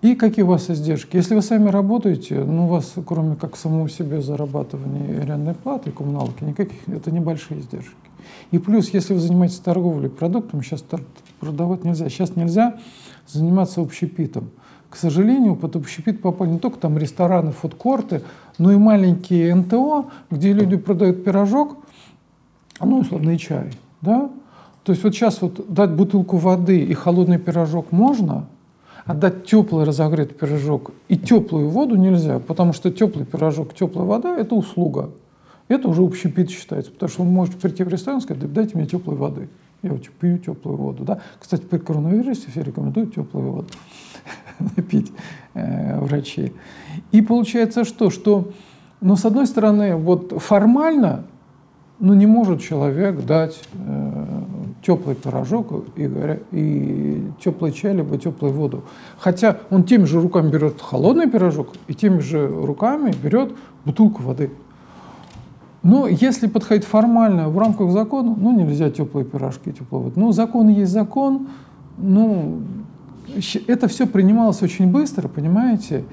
И 0.00 0.14
какие 0.14 0.44
у 0.44 0.48
вас 0.48 0.70
издержки? 0.70 1.16
Если 1.16 1.34
вы 1.34 1.42
сами 1.42 1.70
работаете, 1.70 2.44
ну, 2.44 2.66
у 2.66 2.68
вас, 2.68 2.94
кроме 3.04 3.34
как 3.34 3.56
самого 3.56 3.88
себе 3.88 4.22
зарабатывания 4.22 5.22
арендной 5.22 5.54
платы 5.54 5.90
коммуналки, 5.90 6.44
никаких, 6.44 6.88
это 6.88 7.10
небольшие 7.10 7.60
издержки. 7.60 7.96
И 8.52 8.58
плюс, 8.58 8.90
если 8.90 9.14
вы 9.14 9.20
занимаетесь 9.20 9.58
торговлей 9.58 10.08
продуктами, 10.08 10.62
сейчас 10.62 10.84
продавать 11.40 11.82
нельзя, 11.82 12.08
сейчас 12.08 12.36
нельзя 12.36 12.78
заниматься 13.26 13.80
общепитом. 13.80 14.50
К 14.88 14.96
сожалению, 14.96 15.56
под 15.56 15.74
общепит 15.74 16.22
попали 16.22 16.50
не 16.50 16.58
только 16.60 16.78
там 16.78 16.96
рестораны, 16.96 17.50
фудкорты, 17.50 18.22
но 18.56 18.70
и 18.70 18.76
маленькие 18.76 19.52
НТО, 19.52 20.06
где 20.30 20.52
люди 20.52 20.76
продают 20.76 21.24
пирожок, 21.24 21.76
ну, 22.80 23.00
условно, 23.00 23.30
и 23.30 23.38
чай, 23.38 23.72
да? 24.00 24.30
То 24.84 24.92
есть 24.92 25.02
вот 25.02 25.12
сейчас 25.12 25.42
вот 25.42 25.72
дать 25.72 25.90
бутылку 25.90 26.36
воды 26.36 26.78
и 26.78 26.94
холодный 26.94 27.38
пирожок 27.38 27.90
можно– 27.90 28.46
Отдать 29.08 29.46
теплый 29.46 29.86
разогретый 29.86 30.36
пирожок 30.36 30.92
и 31.08 31.16
теплую 31.16 31.70
воду 31.70 31.96
нельзя, 31.96 32.40
потому 32.40 32.74
что 32.74 32.90
теплый 32.90 33.24
пирожок, 33.24 33.72
теплая 33.72 34.06
вода– 34.06 34.36
это 34.38 34.54
услуга. 34.54 35.08
Это 35.68 35.88
уже 35.88 36.02
общепит 36.02 36.50
считается, 36.50 36.92
потому 36.92 37.08
что 37.08 37.22
вы 37.22 37.30
можете 37.30 37.56
прийти 37.56 37.84
в 37.84 37.88
ресторан 37.88 38.18
и 38.18 38.22
сказать, 38.22 38.52
дайте 38.52 38.76
мне 38.76 38.86
теплой 38.86 39.16
воды. 39.16 39.48
Я 39.82 39.92
вот 39.92 40.06
пью 40.20 40.36
теплую 40.36 40.76
воду. 40.76 41.04
Да? 41.04 41.20
Кстати, 41.38 41.62
при 41.62 41.78
коронавирусе 41.78 42.50
все 42.50 42.62
рекомендуют 42.62 43.14
теплую 43.14 43.52
воду 43.52 43.68
пить 44.90 45.10
э, 45.54 45.98
врачи. 46.00 46.52
И 47.10 47.22
получается 47.22 47.84
что? 47.84 48.10
Что, 48.10 48.50
ну, 49.00 49.16
с 49.16 49.24
одной 49.24 49.46
стороны, 49.46 49.96
вот 49.96 50.34
формально, 50.42 51.24
ну, 51.98 52.12
не 52.12 52.26
может 52.26 52.60
человек 52.60 53.24
дать 53.24 53.58
э, 53.72 54.37
теплый 54.82 55.16
пирожок 55.16 55.84
и, 55.96 56.10
и 56.52 57.30
теплый 57.42 57.72
чай, 57.72 57.94
либо 57.94 58.18
теплую 58.18 58.52
воду. 58.52 58.84
Хотя 59.18 59.58
он 59.70 59.84
теми 59.84 60.04
же 60.04 60.20
руками 60.20 60.50
берет 60.50 60.80
холодный 60.80 61.28
пирожок 61.28 61.68
и 61.88 61.94
теми 61.94 62.20
же 62.20 62.46
руками 62.46 63.12
берет 63.22 63.52
бутылку 63.84 64.22
воды. 64.22 64.50
Но 65.82 66.06
если 66.06 66.48
подходить 66.48 66.84
формально 66.84 67.48
в 67.48 67.58
рамках 67.58 67.90
закона, 67.90 68.34
ну 68.36 68.56
нельзя 68.56 68.90
теплые 68.90 69.24
пирожки, 69.24 69.72
теплую 69.72 70.04
воду. 70.04 70.20
Ну 70.20 70.32
закон 70.32 70.68
есть 70.68 70.92
закон, 70.92 71.48
ну 71.96 72.60
это 73.66 73.88
все 73.88 74.06
принималось 74.06 74.62
очень 74.62 74.90
быстро, 74.90 75.28
понимаете? 75.28 76.04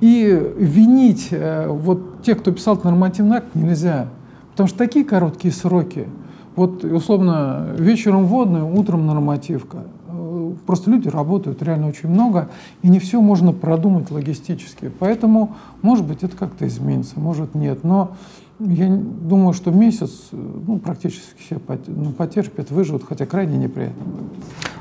И 0.00 0.52
винить 0.56 1.28
э, 1.30 1.68
вот 1.68 2.22
тех, 2.22 2.40
кто 2.40 2.50
писал 2.50 2.80
нормативный 2.82 3.38
акт, 3.38 3.54
нельзя. 3.54 4.08
Потому 4.50 4.68
что 4.68 4.78
такие 4.78 5.04
короткие 5.04 5.52
сроки– 5.52 6.06
вот, 6.56 6.84
условно, 6.84 7.74
вечером 7.78 8.26
водная, 8.26 8.64
утром 8.64 9.06
нормативка. 9.06 9.84
Э, 10.08 10.52
просто 10.66 10.90
люди 10.90 11.08
работают 11.08 11.62
реально 11.62 11.88
очень 11.88 12.08
много, 12.08 12.50
и 12.82 12.88
не 12.88 12.98
все 12.98 13.20
можно 13.20 13.52
продумать 13.52 14.10
логистически. 14.10 14.90
Поэтому, 14.98 15.54
может 15.80 16.06
быть, 16.06 16.22
это 16.22 16.36
как-то 16.36 16.66
изменится, 16.66 17.18
может 17.18 17.54
нет. 17.54 17.84
Но 17.84 18.12
я 18.58 18.88
думаю, 18.88 19.54
что 19.54 19.70
месяц 19.70 20.28
ну, 20.32 20.78
практически 20.78 21.34
все 21.38 21.60
ну, 21.86 22.12
потерпят, 22.12 22.70
выживут, 22.70 23.04
хотя 23.08 23.26
крайне 23.26 23.56
неприятно 23.56 24.04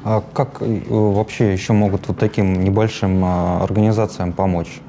А 0.04 0.24
как 0.34 0.62
э, 0.62 0.82
вообще 0.90 1.54
еще 1.54 1.74
могут 1.74 2.08
вот 2.08 2.18
таким 2.18 2.64
небольшим 2.64 3.22
а, 3.24 3.64
организациям 3.64 4.34
помочь? 4.34 4.82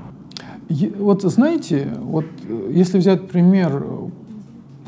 Вот 0.99 1.23
знаете, 1.23 1.89
вот 2.01 2.27
э, 2.49 2.71
если 2.73 2.99
взять 2.99 3.29
пример 3.29 3.85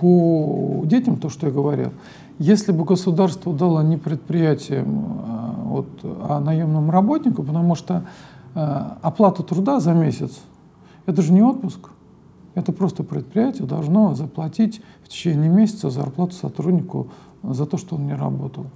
по 0.01 0.83
детям, 0.85 1.17
то, 1.17 1.29
что 1.29 1.47
я 1.47 1.53
говорил, 1.53 1.91
если 2.39 2.73
бы 2.73 2.85
государство 2.85 3.53
дало 3.53 3.83
не 3.83 3.97
предприятиям, 3.97 5.23
а, 5.25 5.55
вот, 5.65 5.89
а 6.03 6.41
наемным 6.41 6.91
работникам, 6.91 7.47
потому 7.47 7.75
что 7.75 8.05
а, 8.55 8.99
оплата 9.03 9.43
труда 9.43 9.81
за 9.81 9.93
месяц– 9.93 10.41
это 11.07 11.23
же 11.23 11.33
не 11.33 11.43
отпуск, 11.43 11.91
это 12.55 12.73
просто 12.73 13.03
предприятие 13.03 13.67
должно 13.67 14.15
заплатить 14.15 14.81
в 15.03 15.09
течение 15.09 15.51
месяца 15.51 15.91
зарплату 15.91 16.35
сотруднику 16.35 17.09
за 17.43 17.67
то, 17.67 17.77
что 17.77 17.97
он 17.97 18.07
не 18.07 18.15
работал. 18.15 18.67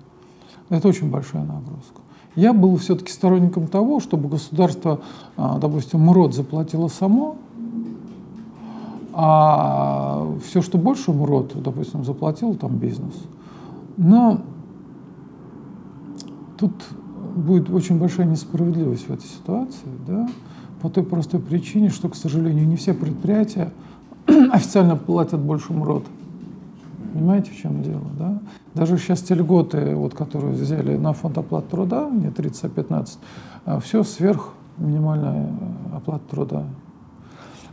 Это 0.69 0.89
очень 0.89 1.11
большая 1.11 1.45
нагрузка. 1.45 2.01
Я 2.35 2.53
был 2.53 2.77
все-таки 2.77 3.11
сторонником 3.11 3.67
того, 3.67 4.01
чтобы 4.01 4.29
государство, 4.29 5.01
а, 5.37 5.59
допустим, 5.59 6.01
МРОД 6.01 6.35
заплатило 6.35 6.89
само, 6.89 7.37
а 9.21 10.29
все, 10.45 10.63
что 10.63 10.79
больше 10.79 11.13
МРОД, 11.13 11.61
допустим, 11.61 12.05
заплатил 12.05 12.55
там 12.55 12.77
бизнес. 12.77 13.15
Но 13.97 14.43
тут 16.57 16.73
будет 17.35 17.69
очень 17.69 17.99
большая 17.99 18.29
несправедливость 18.29 19.09
в 19.09 19.13
этой 19.13 19.27
ситуации, 19.27 19.89
да, 20.07 20.29
по 20.81 20.89
той 20.89 21.03
простой 21.03 21.41
причине, 21.41 21.91
что, 21.91 22.09
к 22.09 22.15
сожалению, 22.15 22.69
не 22.69 22.77
все 22.77 22.95
предприятия 22.95 23.73
официально 24.53 24.95
платят 24.95 25.41
больше 25.41 25.73
МРОД. 25.73 26.05
Понимаете, 27.13 27.51
в 27.51 27.57
чем 27.57 27.83
дело, 27.83 28.07
да? 28.17 28.39
Даже 28.75 28.99
сейчас 28.99 29.23
те 29.23 29.35
льготы, 29.35 29.97
вот, 29.97 30.15
которые 30.15 30.53
взяли 30.53 30.97
на 30.97 31.13
фонд 31.13 31.39
оплаты 31.39 31.69
труда, 31.69 32.09
не 32.09 32.31
30, 32.31 32.65
а 32.67 32.69
15, 32.69 33.19
а 33.65 33.81
все 33.81 34.05
сверх 34.05 34.51
минимальная 34.77 35.51
оплата 35.93 36.23
труда. 36.31 36.67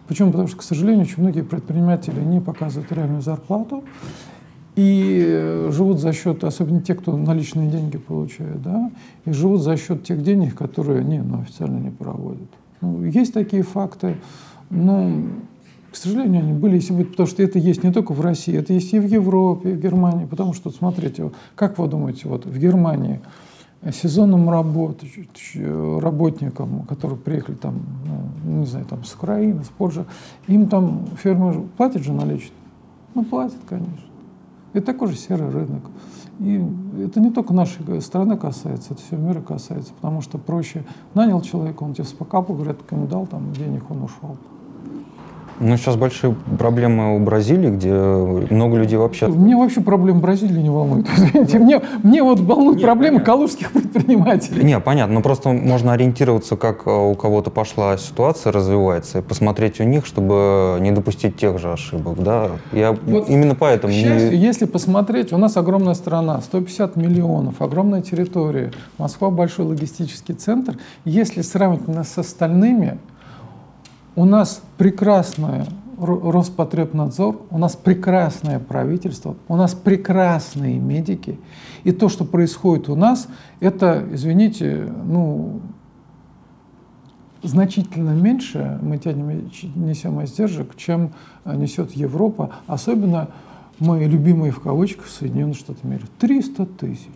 Почему? 0.07 0.31
Потому 0.31 0.47
что, 0.47 0.57
к 0.57 0.63
сожалению, 0.63 1.05
очень 1.05 1.21
многие 1.21 1.41
предприниматели 1.41 2.19
не 2.21 2.39
показывают 2.39 2.91
реальную 2.91 3.21
зарплату 3.21 3.83
и 4.75 5.23
э, 5.25 5.69
живут 5.71 5.99
за 5.99 6.13
счет, 6.13 6.43
особенно 6.43 6.81
те, 6.81 6.95
кто 6.95 7.15
наличные 7.15 7.69
деньги 7.69 7.97
получает, 7.97 8.61
да, 8.61 8.91
и 9.25 9.31
живут 9.31 9.61
за 9.61 9.77
счет 9.77 10.03
тех 10.03 10.21
денег, 10.21 10.55
которые 10.55 10.99
они 10.99 11.19
ну, 11.19 11.41
официально 11.41 11.77
не 11.77 11.91
проводят. 11.91 12.49
Ну, 12.81 13.03
есть 13.03 13.33
такие 13.33 13.63
факты, 13.63 14.17
но, 14.69 15.11
к 15.91 15.95
сожалению, 15.95 16.41
они 16.41 16.53
были, 16.53 16.75
если 16.75 16.93
быть, 16.93 17.11
потому 17.11 17.27
что 17.27 17.41
это 17.41 17.57
есть 17.57 17.83
не 17.83 17.91
только 17.91 18.11
в 18.11 18.21
России, 18.21 18.55
это 18.55 18.73
есть 18.73 18.93
и 18.93 18.99
в 18.99 19.07
Европе, 19.07 19.71
и 19.71 19.73
в 19.73 19.79
Германии, 19.79 20.25
потому 20.25 20.53
что, 20.53 20.69
смотрите, 20.69 21.31
как 21.55 21.77
вы 21.77 21.87
думаете, 21.87 22.27
вот 22.27 22.45
в 22.45 22.59
Германии 22.59 23.21
сезонным 23.91 24.49
работ, 24.49 25.03
работникам, 25.55 26.81
которые 26.83 27.17
приехали 27.17 27.55
там, 27.55 27.81
ну, 28.43 28.59
не 28.59 28.65
знаю, 28.65 28.85
там 28.85 29.03
с 29.03 29.13
Украины, 29.13 29.63
с 29.63 29.69
Польши, 29.69 30.05
им 30.47 30.67
там 30.67 31.05
фермер 31.21 31.61
платят 31.77 32.03
же 32.03 32.13
наличные? 32.13 32.51
Ну, 33.13 33.23
платят, 33.23 33.59
конечно. 33.67 33.93
Это 34.73 34.85
такой 34.87 35.09
же 35.09 35.15
серый 35.15 35.49
рынок. 35.49 35.83
И 36.39 36.61
это 37.01 37.21
не 37.21 37.31
только 37.31 37.53
нашей 37.53 38.01
страны 38.01 38.35
касается, 38.35 38.93
это 38.93 39.01
все 39.01 39.15
мира 39.15 39.41
касается, 39.41 39.93
потому 39.93 40.21
что 40.21 40.37
проще 40.37 40.83
нанял 41.13 41.41
человека, 41.41 41.83
он 41.83 41.93
тебе 41.93 42.03
спокапал, 42.03 42.55
говорят, 42.55 42.79
ему 42.91 43.07
дал 43.07 43.25
там 43.25 43.53
денег, 43.53 43.89
он 43.89 44.03
ушел. 44.03 44.37
Ну, 45.59 45.77
сейчас 45.77 45.95
большие 45.95 46.35
проблемы 46.57 47.15
у 47.15 47.19
Бразилии, 47.19 47.69
где 47.69 47.93
много 47.93 48.77
людей 48.77 48.97
вообще... 48.97 49.27
Мне 49.27 49.55
вообще 49.55 49.81
проблемы 49.81 50.19
Бразилии 50.19 50.61
не 50.61 50.69
волнуют. 50.69 51.07
Извините, 51.17 51.59
мне, 51.59 51.81
мне 52.03 52.23
вот 52.23 52.39
волнуют 52.39 52.77
Нет, 52.77 52.85
проблемы 52.85 53.19
понятно. 53.19 53.33
калужских 53.33 53.71
предпринимателей. 53.71 54.63
Не, 54.63 54.79
понятно, 54.79 55.15
но 55.15 55.21
просто 55.21 55.49
можно 55.49 55.93
ориентироваться, 55.93 56.57
как 56.57 56.85
э, 56.85 56.91
у 56.91 57.15
кого-то 57.15 57.51
пошла 57.51 57.97
ситуация, 57.97 58.51
развивается, 58.51 59.19
и 59.19 59.21
посмотреть 59.21 59.79
у 59.79 59.83
них, 59.83 60.05
чтобы 60.05 60.77
не 60.81 60.91
допустить 60.91 61.37
тех 61.37 61.57
же 61.59 61.71
ошибок, 61.71 62.21
да? 62.21 62.51
Я 62.73 62.91
вот 62.91 63.29
именно 63.29 63.55
поэтому... 63.55 63.93
К 63.93 63.95
счастью, 63.95 64.31
не... 64.31 64.37
если 64.37 64.65
посмотреть, 64.65 65.31
у 65.31 65.37
нас 65.37 65.55
огромная 65.55 65.93
страна, 65.93 66.41
150 66.41 66.97
миллионов, 66.97 67.61
огромная 67.61 68.01
территория, 68.01 68.71
Москва 68.97 69.29
большой 69.29 69.65
логистический 69.65 70.33
центр. 70.35 70.77
Если 71.05 71.41
сравнивать 71.41 71.87
нас 71.87 72.09
с 72.09 72.17
остальными, 72.17 72.97
у 74.15 74.25
нас 74.25 74.61
прекрасное 74.77 75.67
Роспотребнадзор, 75.97 77.43
у 77.49 77.57
нас 77.57 77.75
прекрасное 77.75 78.59
правительство, 78.59 79.35
у 79.47 79.55
нас 79.55 79.73
прекрасные 79.73 80.77
медики. 80.77 81.39
И 81.83 81.91
то, 81.91 82.09
что 82.09 82.25
происходит 82.25 82.89
у 82.89 82.95
нас, 82.95 83.27
это, 83.61 84.05
извините, 84.11 84.91
ну, 85.05 85.61
значительно 87.43 88.09
меньше 88.11 88.77
мы 88.81 88.97
тянем, 88.97 89.49
несем 89.75 90.23
издержек, 90.23 90.75
чем 90.75 91.13
несет 91.45 91.91
Европа, 91.91 92.51
особенно 92.67 93.29
мои 93.79 94.05
любимые 94.07 94.51
в 94.51 94.59
кавычках 94.59 95.07
Соединенные 95.07 95.53
Штаты 95.53 95.79
Америки. 95.83 96.07
300 96.19 96.65
тысяч. 96.65 97.07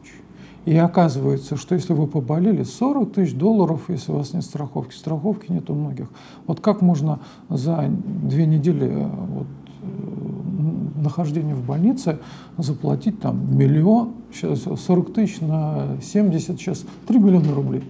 И 0.65 0.76
оказывается, 0.76 1.56
что 1.56 1.76
если 1.76 1.93
вы 1.93 2.08
поболели, 2.08 2.63
40 2.63 3.13
тысяч 3.13 3.34
долларов, 3.34 3.82
если 3.88 4.12
у 4.12 4.17
вас 4.17 4.34
нет 4.34 4.43
страховки. 4.43 4.93
Страховки 4.93 5.52
нет 5.52 5.69
у 5.69 5.74
многих. 5.74 6.08
Вот 6.48 6.60
как 6.60 6.82
можно 6.82 7.19
за 7.50 7.86
две 7.89 8.45
недели 8.45 8.88
э, 8.88 9.08
вот, 9.08 9.48
э, 9.82 11.02
нахождения 11.02 11.56
в 11.56 11.65
больнице 11.65 12.19
заплатить 12.58 13.19
там 13.19 13.58
миллион, 13.58 14.12
сейчас 14.34 14.63
40 14.63 15.13
тысяч 15.13 15.41
на 15.41 15.98
70, 16.02 16.60
сейчас 16.60 16.86
3 17.08 17.19
миллиона 17.19 17.54
рублей. 17.54 17.84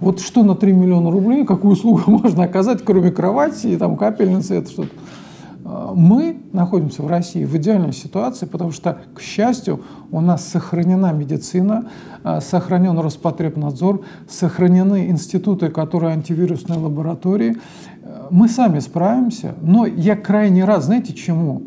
Вот 0.00 0.20
что 0.20 0.42
на 0.42 0.54
3 0.56 0.72
миллиона 0.72 1.10
рублей, 1.10 1.44
какую 1.44 1.72
услугу 1.72 2.02
можно 2.10 2.44
оказать, 2.44 2.82
кроме 2.84 3.10
кровати 3.10 3.68
и 3.68 3.76
там 3.76 3.96
капельницы, 3.96 4.54
это 4.54 4.70
что-то. 4.70 4.90
Мы 5.64 6.42
находимся 6.52 7.02
в 7.02 7.06
России 7.06 7.44
в 7.46 7.56
идеальной 7.56 7.94
ситуации, 7.94 8.44
потому 8.44 8.70
что, 8.70 8.98
к 9.14 9.20
счастью, 9.20 9.80
у 10.10 10.20
нас 10.20 10.46
сохранена 10.46 11.12
медицина, 11.12 11.86
а, 12.22 12.42
сохранен 12.42 12.98
Роспотребнадзор, 12.98 14.02
сохранены 14.28 15.08
институты, 15.08 15.70
которые 15.70 16.12
антивирусные 16.12 16.78
лаборатории. 16.78 17.56
Мы 18.30 18.48
сами 18.48 18.78
справимся, 18.80 19.54
но 19.62 19.86
я 19.86 20.16
крайне 20.16 20.64
рад, 20.64 20.84
знаете, 20.84 21.14
чему? 21.14 21.62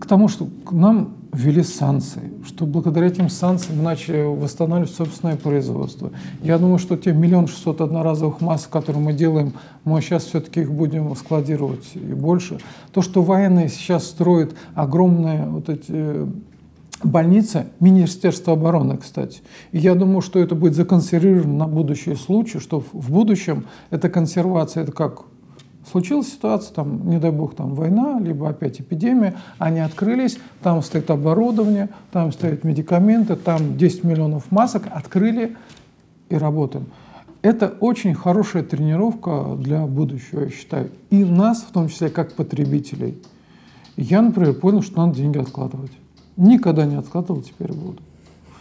К 0.00 0.06
тому, 0.06 0.28
что 0.28 0.48
нам 0.70 1.15
ввели 1.36 1.62
санкции, 1.62 2.32
что 2.46 2.64
благодаря 2.64 3.08
этим 3.08 3.28
санкциям 3.28 3.82
начали 3.82 4.22
восстанавливать 4.22 4.94
собственное 4.94 5.36
производство. 5.36 6.10
Я 6.42 6.58
думаю, 6.58 6.78
что 6.78 6.96
те 6.96 7.12
миллион 7.12 7.46
шестьсот 7.46 7.80
одноразовых 7.80 8.40
масок, 8.40 8.70
которые 8.70 9.02
мы 9.02 9.12
делаем, 9.12 9.52
мы 9.84 10.00
сейчас 10.00 10.24
все-таки 10.24 10.60
их 10.60 10.72
будем 10.72 11.14
складировать 11.14 11.90
и 11.94 11.98
больше. 11.98 12.58
То, 12.92 13.02
что 13.02 13.22
военные 13.22 13.68
сейчас 13.68 14.06
строят 14.06 14.54
огромные 14.74 15.44
вот 15.46 15.68
эти 15.68 15.84
э, 15.88 16.26
больницы, 17.04 17.66
Министерство 17.80 18.54
обороны, 18.54 18.96
кстати. 18.96 19.42
И 19.72 19.78
я 19.78 19.94
думаю, 19.94 20.22
что 20.22 20.38
это 20.38 20.54
будет 20.54 20.74
законсервировано 20.74 21.54
на 21.54 21.68
будущие 21.68 22.16
случаи, 22.16 22.58
что 22.58 22.80
в 22.80 23.10
будущем 23.10 23.66
эта 23.90 24.08
консервация, 24.08 24.84
это 24.84 24.92
как 24.92 25.24
Случилась 25.90 26.32
ситуация, 26.32 26.74
там, 26.74 27.08
не 27.08 27.18
дай 27.18 27.30
бог, 27.30 27.54
там 27.54 27.74
война, 27.74 28.18
либо 28.18 28.48
опять 28.48 28.80
эпидемия, 28.80 29.36
они 29.58 29.78
открылись, 29.78 30.38
там 30.60 30.82
стоит 30.82 31.10
оборудование, 31.10 31.90
там 32.10 32.32
стоят 32.32 32.64
медикаменты, 32.64 33.36
там 33.36 33.76
10 33.76 34.02
миллионов 34.02 34.50
масок, 34.50 34.88
открыли 34.90 35.56
и 36.28 36.36
работаем. 36.36 36.86
Это 37.42 37.68
очень 37.68 38.14
хорошая 38.14 38.64
тренировка 38.64 39.54
для 39.56 39.86
будущего, 39.86 40.40
я 40.40 40.50
считаю. 40.50 40.90
И 41.10 41.24
нас, 41.24 41.62
в 41.62 41.70
том 41.70 41.88
числе, 41.88 42.08
как 42.08 42.34
потребителей. 42.34 43.16
Я, 43.96 44.22
например, 44.22 44.54
понял, 44.54 44.82
что 44.82 45.06
надо 45.06 45.16
деньги 45.16 45.38
откладывать. 45.38 45.92
Никогда 46.36 46.84
не 46.84 46.96
откладывал, 46.96 47.42
теперь 47.42 47.72
буду. 47.72 47.98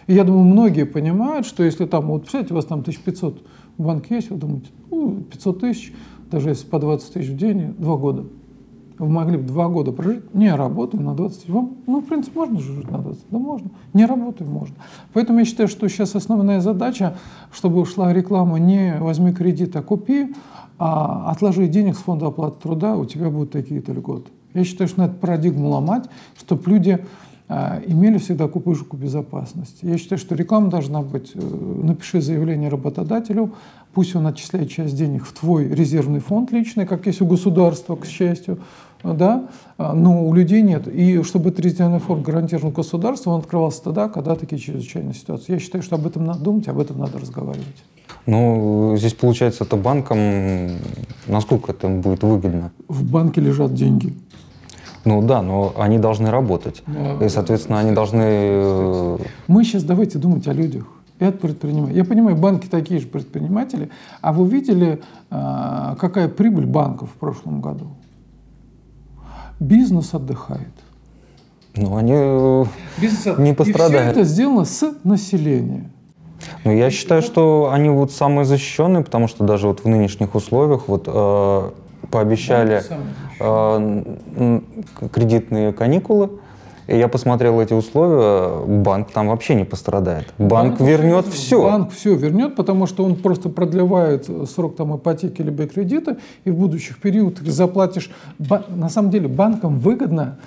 И 0.05 0.13
я 0.13 0.23
думаю, 0.23 0.43
многие 0.43 0.85
понимают, 0.85 1.47
что 1.47 1.63
если 1.63 1.87
там, 1.87 2.05
вот, 2.05 2.21
представляете, 2.21 2.53
у 2.53 2.57
вас 2.57 2.65
там 2.65 2.81
1500 2.81 3.41
в 3.79 3.83
банке 3.83 4.15
есть, 4.15 4.29
вы 4.29 4.37
думаете, 4.37 4.67
ну, 4.91 5.21
500 5.21 5.59
тысяч– 5.61 5.91
даже 6.31 6.49
если 6.49 6.65
по 6.67 6.79
20 6.79 7.13
тысяч 7.13 7.29
в 7.29 7.37
день, 7.37 7.73
два 7.77 7.97
года. 7.97 8.25
Вы 8.97 9.09
могли 9.09 9.37
бы 9.37 9.43
два 9.43 9.67
года 9.67 9.91
прожить, 9.91 10.33
не 10.33 10.53
работая 10.53 11.01
на 11.01 11.15
20 11.15 11.37
тысяч. 11.37 11.49
Вам, 11.49 11.75
ну, 11.85 11.99
в 11.99 12.05
принципе, 12.05 12.39
можно 12.39 12.59
жить 12.59 12.89
на 12.89 12.99
20, 12.99 13.25
да 13.29 13.37
можно. 13.37 13.69
Не 13.93 14.05
работая 14.05 14.47
можно. 14.47 14.75
Поэтому 15.13 15.39
я 15.39 15.45
считаю, 15.45 15.67
что 15.67 15.87
сейчас 15.89 16.15
основная 16.15 16.61
задача, 16.61 17.17
чтобы 17.51 17.81
ушла 17.81 18.13
реклама 18.13 18.57
не 18.57 18.95
возьми 18.99 19.33
кредит, 19.33 19.75
а 19.75 19.81
купи, 19.81 20.33
а 20.77 21.29
отложи 21.29 21.67
денег 21.67 21.95
с 21.95 21.99
фонда 21.99 22.27
оплаты 22.27 22.61
труда, 22.61 22.95
у 22.95 23.05
тебя 23.05 23.29
будут 23.29 23.51
такие-то 23.51 23.91
льготы. 23.91 24.31
Я 24.53 24.63
считаю, 24.63 24.87
что 24.87 25.01
надо 25.01 25.15
парадигму 25.15 25.67
ломать, 25.69 26.05
чтобы 26.37 26.69
люди 26.69 27.05
имели 27.47 28.17
всегда 28.17 28.47
купыжку 28.47 28.97
безопасности. 28.97 29.85
Я 29.85 29.97
считаю, 29.97 30.17
что 30.17 30.33
реклама 30.35 30.69
должна 30.69 31.01
быть, 31.01 31.31
э, 31.35 31.39
напиши 31.39 32.19
заявление 32.19 32.69
работодателю, 32.69 33.53
пусть 33.93 34.15
он 34.15 34.25
отчисляет 34.25 34.71
часть 34.71 34.95
денег 34.95 35.25
в 35.25 35.33
твой 35.33 35.67
резервный 35.67 36.19
фонд 36.19 36.51
личный, 36.51 36.87
как 36.87 37.05
есть 37.05 37.21
у 37.21 37.27
государства, 37.27 37.95
к 37.95 38.05
счастью, 38.07 38.57
да, 39.03 39.47
а, 39.77 39.93
но 39.93 40.25
у 40.25 40.33
людей 40.33 40.63
нет. 40.63 40.87
И 40.87 41.21
чтобы 41.21 41.49
этот 41.49 41.59
резервный 41.61 41.99
фонд 41.99 42.25
гарантировал 42.25 42.71
государство, 42.71 43.29
он 43.29 43.41
открывался 43.41 43.83
тогда, 43.83 44.09
когда 44.09 44.35
такие 44.35 44.59
чрезвычайные 44.59 45.13
ситуации. 45.13 45.53
Я 45.53 45.59
считаю, 45.59 45.83
что 45.83 45.95
об 45.95 46.07
этом 46.07 46.25
надо 46.25 46.39
думать, 46.39 46.67
об 46.67 46.79
этом 46.79 46.97
надо 46.97 47.19
разговаривать. 47.19 47.83
Ну, 48.25 48.95
здесь 48.97 49.13
получается, 49.13 49.65
это 49.65 49.75
банкам, 49.75 50.17
насколько 51.27 51.71
это 51.71 51.87
будет 51.87 52.23
выгодно? 52.23 52.71
В 52.87 53.03
банке 53.03 53.39
лежат 53.39 53.75
деньги. 53.75 54.15
Ну 55.05 55.21
да, 55.21 55.41
но 55.41 55.73
они 55.77 55.99
должны 55.99 56.31
работать. 56.31 56.83
Да, 56.87 57.25
и, 57.25 57.29
соответственно, 57.29 57.79
они 57.79 57.91
должны... 57.91 58.23
Э, 58.23 59.17
Мы 59.47 59.63
сейчас 59.63 59.83
давайте 59.83 60.17
думать 60.17 60.47
о 60.47 60.53
людях 60.53 60.85
и 61.19 61.25
от 61.25 61.39
предпринимателей. 61.39 61.97
Я 61.97 62.05
понимаю, 62.05 62.35
банки 62.35 62.67
такие 62.67 62.99
же 62.99 63.07
предприниматели, 63.07 63.89
а 64.21 64.33
вы 64.33 64.47
видели, 64.47 65.01
э, 65.29 65.95
какая 65.99 66.27
прибыль 66.27 66.65
банков 66.65 67.09
в 67.11 67.19
прошлом 67.19 67.61
году? 67.61 67.87
Бизнес 69.59 70.13
отдыхает. 70.13 70.73
Ну, 71.75 71.95
они 71.95 72.13
э, 72.15 72.65
Бизнес 72.99 73.37
не 73.37 73.53
пострадают. 73.53 74.09
И 74.09 74.11
все 74.11 74.21
это 74.21 74.23
сделано 74.23 74.65
с 74.65 74.93
населения. 75.03 75.89
Ну, 76.63 76.71
я 76.71 76.89
считаю, 76.89 77.21
что 77.21 77.69
они 77.71 77.89
вот 77.89 78.11
самые 78.11 78.45
защищенные, 78.45 79.03
потому 79.03 79.27
что 79.27 79.43
даже 79.43 79.67
вот 79.67 79.81
в 79.81 79.87
нынешних 79.87 80.35
условиях 80.35 80.87
вот 80.87 81.03
э, 81.07 81.69
пообещали 82.11 82.81
э, 82.89 82.97
кредитные 85.11 85.73
каникулы. 85.73 86.29
И 86.87 86.95
я 86.97 87.07
посмотрел 87.07 87.59
эти 87.59 87.73
условия, 87.73 88.63
банк 88.65 89.09
там 89.11 89.29
вообще 89.29 89.55
не 89.55 89.65
пострадает. 89.65 90.31
Банк, 90.37 90.77
банк 90.77 90.81
вернет 90.81 91.25
все. 91.27 91.63
Банк 91.63 91.91
все 91.91 92.13
вернет, 92.13 92.55
потому 92.55 92.85
что 92.85 93.03
он 93.03 93.15
просто 93.15 93.49
продлевает 93.49 94.29
срок 94.47 94.75
там, 94.75 94.95
ипотеки 94.95 95.41
либо 95.41 95.65
кредита, 95.65 96.17
и 96.43 96.51
в 96.51 96.55
будущих 96.55 96.99
периодах 96.99 97.47
заплатишь. 97.47 98.11
На 98.69 98.89
самом 98.89 99.09
деле 99.09 99.27
банкам 99.27 99.79
выгодно, 99.79 100.37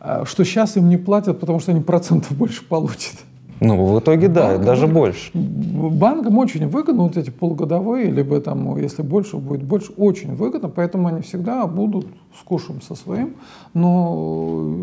э, 0.00 0.24
что 0.26 0.44
сейчас 0.44 0.76
им 0.76 0.90
не 0.90 0.98
платят, 0.98 1.40
потому 1.40 1.60
что 1.60 1.72
они 1.72 1.80
процентов 1.80 2.36
больше 2.36 2.62
получат. 2.62 3.14
Ну, 3.60 3.86
в 3.86 4.00
итоге, 4.00 4.28
да, 4.28 4.48
банкам, 4.48 4.64
даже 4.64 4.86
больше. 4.86 5.30
Банкам 5.34 6.36
очень 6.38 6.66
выгодно 6.66 7.04
вот 7.04 7.16
эти 7.16 7.30
полугодовые, 7.30 8.10
либо 8.10 8.40
там, 8.40 8.76
если 8.76 9.02
больше 9.02 9.38
будет 9.38 9.62
больше, 9.62 9.92
очень 9.96 10.34
выгодно, 10.34 10.68
поэтому 10.68 11.08
они 11.08 11.22
всегда 11.22 11.66
будут 11.66 12.06
с 12.38 12.42
кушем 12.44 12.82
со 12.82 12.94
своим. 12.94 13.36
Но, 13.72 14.76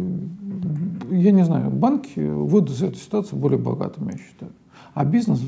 я 1.11 1.31
не 1.31 1.45
знаю, 1.45 1.69
банки 1.69 2.19
выйдут 2.19 2.71
из 2.71 2.81
этой 2.81 2.97
ситуации 2.97 3.35
более 3.35 3.59
богатыми, 3.59 4.13
я 4.13 4.17
считаю, 4.17 4.51
а 4.93 5.05
бизнес 5.05 5.41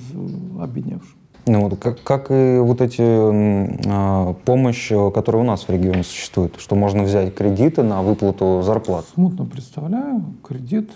обедневшим. 0.61 1.17
Ну, 1.47 1.61
вот 1.61 1.79
как, 1.79 2.01
как 2.01 2.31
и 2.31 2.57
вот 2.57 2.81
эти 2.81 3.03
э, 3.03 4.33
помощь, 4.45 4.91
которая 5.13 5.43
у 5.43 5.45
нас 5.45 5.67
в 5.67 5.69
регионе 5.69 6.03
существует, 6.03 6.55
что 6.57 6.75
можно 6.75 7.03
взять 7.03 7.35
кредиты 7.35 7.83
на 7.83 8.01
выплату 8.01 8.63
зарплат. 8.63 9.05
Смутно 9.13 9.45
представляю 9.45 10.23
кредит 10.43 10.89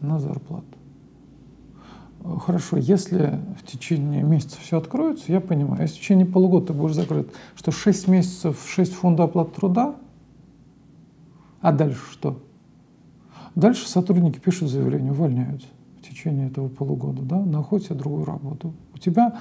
на 0.00 0.18
зарплату. 0.18 0.64
Хорошо, 2.40 2.76
если 2.76 3.40
в 3.60 3.66
течение 3.66 4.22
месяца 4.22 4.56
все 4.60 4.78
откроется, 4.78 5.32
я 5.32 5.40
понимаю. 5.40 5.82
Если 5.82 5.96
в 5.96 6.00
течение 6.00 6.26
полугода 6.26 6.72
будешь 6.72 6.94
закрыт, 6.94 7.32
что 7.56 7.72
6 7.72 8.08
месяцев, 8.08 8.58
6 8.68 8.92
фондов 8.92 9.30
оплаты 9.30 9.60
труда, 9.60 9.96
а 11.60 11.72
дальше 11.72 12.00
что? 12.12 12.40
Дальше 13.54 13.88
сотрудники 13.88 14.38
пишут 14.38 14.70
заявление, 14.70 15.12
увольняются 15.12 15.66
в 16.00 16.08
течение 16.08 16.48
этого 16.48 16.68
полугода, 16.68 17.22
да, 17.22 17.40
находят 17.40 17.86
себе 17.86 17.96
другую 17.96 18.24
работу. 18.24 18.72
У 18.94 18.98
тебя 18.98 19.40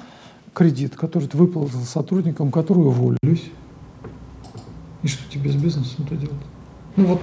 кредит, 0.54 0.96
который 0.96 1.28
ты 1.28 1.38
выплатил 1.38 1.80
сотрудникам, 1.82 2.52
которые 2.52 2.88
уволились. 2.88 3.52
И 5.04 5.08
что 5.08 5.32
тебе 5.32 5.52
с 5.52 5.56
бизнесом-то 5.56 6.15
делать? 6.15 6.36
Ну 6.96 7.06
вот, 7.06 7.22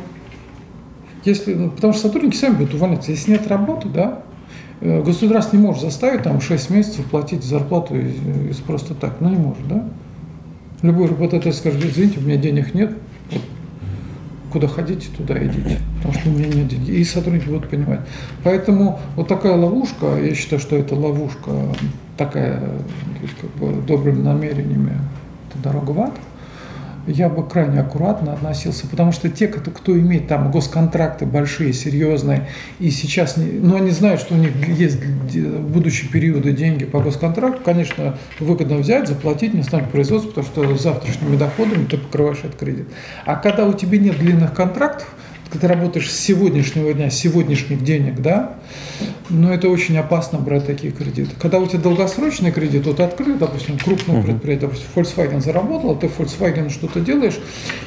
если, 1.25 1.55
ну, 1.55 1.71
потому 1.71 1.92
что 1.92 2.03
сотрудники 2.03 2.37
сами 2.37 2.57
будут 2.57 2.75
увольняться. 2.75 3.11
Если 3.11 3.33
нет 3.33 3.47
работы, 3.49 3.88
да, 3.88 4.23
государство 4.80 5.56
не 5.56 5.62
может 5.62 5.82
заставить 5.82 6.22
там 6.22 6.40
6 6.40 6.70
месяцев 6.70 7.04
платить 7.06 7.44
зарплату 7.44 7.96
из, 7.96 8.14
из 8.50 8.56
просто 8.58 8.94
так. 8.94 9.20
Ну, 9.20 9.28
не 9.30 9.36
может, 9.36 9.66
да? 9.68 9.84
Любой 10.82 11.08
работодатель 11.08 11.52
скажет, 11.52 11.84
извините, 11.84 12.20
у 12.20 12.22
меня 12.22 12.36
денег 12.36 12.72
нет, 12.74 12.92
вот, 13.32 13.42
куда 14.52 14.68
хотите, 14.68 15.08
туда 15.16 15.36
идите, 15.44 15.78
потому 15.96 16.14
что 16.14 16.30
у 16.30 16.32
меня 16.32 16.46
нет 16.46 16.68
денег. 16.68 16.88
И 16.88 17.02
сотрудники 17.02 17.48
будут 17.48 17.68
понимать. 17.68 18.00
Поэтому 18.44 19.00
вот 19.16 19.26
такая 19.26 19.56
ловушка, 19.56 20.16
я 20.22 20.34
считаю, 20.34 20.60
что 20.60 20.76
это 20.76 20.94
ловушка 20.94 21.50
такая, 22.16 22.62
как 23.40 23.50
бы 23.56 23.82
добрыми 23.82 24.22
намерениями, 24.22 24.92
это 25.50 25.62
дорога 25.62 25.90
в 25.90 26.00
ад 26.00 26.14
я 27.09 27.29
бы 27.29 27.47
крайне 27.47 27.81
аккуратно 27.81 28.33
относился, 28.33 28.87
потому 28.87 29.12
что 29.12 29.29
те, 29.29 29.49
кто, 29.49 29.71
кто 29.71 29.99
имеет 29.99 30.29
там 30.29 30.51
госконтракты 30.51 31.27
большие, 31.27 31.73
серьезные, 31.73 32.49
и 32.79 32.90
сейчас, 32.90 33.37
не, 33.37 33.47
ну, 33.47 33.77
они 33.77 33.90
знают, 33.90 34.21
что 34.21 34.35
у 34.35 34.38
них 34.38 34.53
есть 34.68 35.03
в 35.03 35.73
будущие 35.73 36.11
периоды 36.11 36.53
деньги 36.53 36.85
по 36.85 37.01
госконтракту, 37.01 37.62
конечно, 37.64 38.18
выгодно 38.38 38.77
взять, 38.77 39.09
заплатить, 39.09 39.55
не 39.55 39.62
станет 39.62 39.90
производства, 39.90 40.29
потому 40.29 40.47
что 40.47 40.77
завтрашними 40.77 41.37
доходами 41.37 41.85
ты 41.87 41.99
покрываешь 41.99 42.38
этот 42.38 42.57
кредит. 42.57 42.88
А 43.25 43.37
когда 43.37 43.66
у 43.66 43.73
тебя 43.73 43.99
нет 43.99 44.18
длинных 44.18 44.53
контрактов, 44.53 45.09
когда 45.50 45.68
ты 45.68 45.74
работаешь 45.74 46.11
с 46.11 46.18
сегодняшнего 46.18 46.92
дня, 46.92 47.11
с 47.11 47.14
сегодняшних 47.14 47.82
денег, 47.82 48.20
да, 48.20 48.56
но 49.30 49.52
это 49.52 49.68
очень 49.68 49.96
опасно 49.96 50.38
брать 50.38 50.66
такие 50.66 50.92
кредиты. 50.92 51.30
Когда 51.40 51.58
у 51.58 51.66
тебя 51.66 51.80
долгосрочный 51.80 52.52
кредит, 52.52 52.87
вот 52.87 53.00
открыли, 53.00 53.37
допустим, 53.37 53.78
крупное 53.78 54.16
uh-huh. 54.16 54.24
предприятие, 54.24 54.68
допустим, 54.68 54.88
Volkswagen 54.94 55.40
заработал, 55.40 55.96
ты 55.96 56.06
Volkswagen 56.06 56.70
что-то 56.70 57.00
делаешь, 57.00 57.38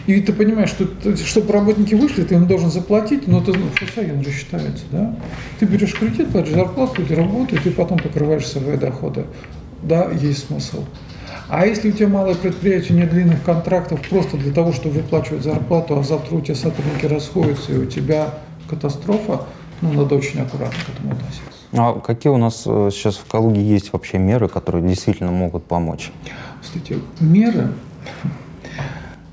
и 0.07 0.21
ты 0.21 0.33
понимаешь, 0.33 0.69
что 0.69 0.87
чтобы 1.17 1.53
работники 1.53 1.93
вышли, 1.93 2.23
ты 2.23 2.35
им 2.35 2.47
должен 2.47 2.71
заплатить, 2.71 3.27
но 3.27 3.41
ты, 3.41 3.53
ну, 3.53 3.65
Volkswagen 3.79 4.23
же 4.23 4.31
считается, 4.31 4.83
да. 4.91 5.15
Ты 5.59 5.65
берешь 5.65 5.93
кредит, 5.93 6.29
платишь 6.29 6.53
зарплату, 6.53 7.01
люди 7.01 7.13
работают, 7.13 7.65
и 7.65 7.69
потом 7.69 7.99
покрываешь 7.99 8.47
свои 8.47 8.77
доходы. 8.77 9.25
Да, 9.83 10.09
есть 10.11 10.47
смысл. 10.47 10.85
А 11.51 11.65
если 11.65 11.89
у 11.89 11.91
тебя 11.91 12.07
малое 12.07 12.33
предприятие, 12.35 12.97
нет 12.97 13.09
длинных 13.09 13.43
контрактов, 13.43 13.99
просто 14.09 14.37
для 14.37 14.53
того, 14.53 14.71
чтобы 14.71 14.95
выплачивать 14.95 15.43
зарплату, 15.43 15.99
а 15.99 16.01
завтра 16.01 16.37
у 16.37 16.39
тебя 16.39 16.55
сотрудники 16.55 17.05
расходятся, 17.05 17.73
и 17.73 17.77
у 17.77 17.85
тебя 17.85 18.35
катастрофа, 18.69 19.41
ну, 19.81 19.91
надо 19.91 20.15
очень 20.15 20.39
аккуратно 20.39 20.77
к 20.85 20.97
этому 20.97 21.11
относиться. 21.11 21.43
А 21.73 21.99
какие 21.99 22.31
у 22.31 22.37
нас 22.37 22.63
э, 22.65 22.89
сейчас 22.93 23.17
в 23.17 23.29
Калуге 23.29 23.61
есть 23.61 23.91
вообще 23.91 24.17
меры, 24.17 24.47
которые 24.47 24.87
действительно 24.87 25.31
могут 25.31 25.65
помочь? 25.65 26.13
Кстати, 26.61 26.99
меры... 27.19 27.73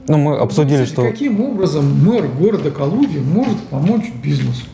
Ну, 0.09 0.19
мы 0.19 0.39
обсудили, 0.39 0.83
Кстати, 0.83 0.93
что... 0.93 1.03
Каким 1.03 1.41
образом 1.41 2.05
мэр 2.05 2.27
города 2.27 2.73
Калуги 2.73 3.19
может 3.19 3.61
помочь 3.69 4.11
бизнесу? 4.25 4.65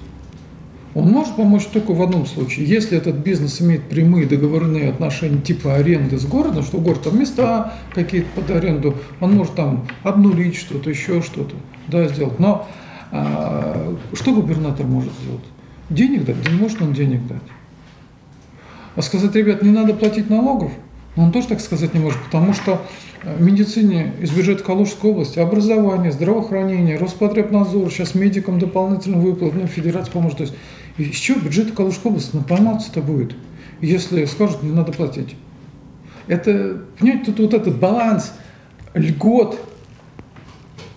Он 0.94 1.08
может 1.10 1.34
помочь 1.34 1.64
только 1.66 1.92
в 1.92 2.00
одном 2.02 2.24
случае. 2.24 2.66
Если 2.66 2.96
этот 2.96 3.16
бизнес 3.16 3.60
имеет 3.60 3.88
прямые 3.88 4.26
договорные 4.26 4.90
отношения 4.90 5.40
типа 5.40 5.74
аренды 5.74 6.18
с 6.18 6.24
городом, 6.24 6.62
что 6.62 6.78
город 6.78 7.02
там 7.02 7.18
места 7.18 7.74
какие-то 7.92 8.28
под 8.36 8.50
аренду, 8.50 8.94
он 9.20 9.32
может 9.32 9.54
там 9.54 9.86
обнулить 10.04 10.56
что-то, 10.56 10.90
еще 10.90 11.20
что-то, 11.20 11.56
да, 11.88 12.06
сделать. 12.06 12.38
Но 12.38 12.68
а, 13.10 13.96
что 14.12 14.34
губернатор 14.34 14.86
может 14.86 15.12
сделать? 15.20 15.44
Денег 15.90 16.24
дать? 16.24 16.42
Да 16.42 16.50
не 16.50 16.58
может 16.58 16.80
он 16.80 16.92
денег 16.92 17.26
дать. 17.26 17.42
А 18.94 19.02
сказать, 19.02 19.34
ребят, 19.34 19.62
не 19.62 19.70
надо 19.70 19.94
платить 19.94 20.30
налогов? 20.30 20.70
Но 21.16 21.24
он 21.24 21.32
тоже 21.32 21.48
так 21.48 21.60
сказать 21.60 21.94
не 21.94 22.00
может, 22.00 22.20
потому 22.24 22.52
что 22.52 22.80
в 23.22 23.42
медицине 23.42 24.12
из 24.20 24.30
бюджета 24.30 24.62
Калужской 24.62 25.10
области, 25.10 25.38
образование, 25.38 26.12
здравоохранение, 26.12 26.98
Роспотребнадзор, 26.98 27.90
сейчас 27.90 28.14
медикам 28.14 28.58
дополнительно 28.58 29.18
выплат, 29.18 29.54
ну, 29.54 29.66
федерация 29.66 30.12
поможет. 30.12 30.38
То 30.38 30.44
есть 30.44 30.54
из 30.98 31.16
чего 31.16 31.40
бюджет 31.40 31.72
Калужской 31.72 32.10
области 32.10 32.36
наполняться-то 32.36 33.00
будет, 33.00 33.34
если 33.80 34.24
скажут, 34.26 34.62
не 34.62 34.72
надо 34.72 34.92
платить? 34.92 35.36
Это, 36.26 36.82
понимаете, 36.98 37.32
тут 37.32 37.40
вот 37.40 37.54
этот 37.54 37.78
баланс 37.78 38.32
льгот, 38.94 39.58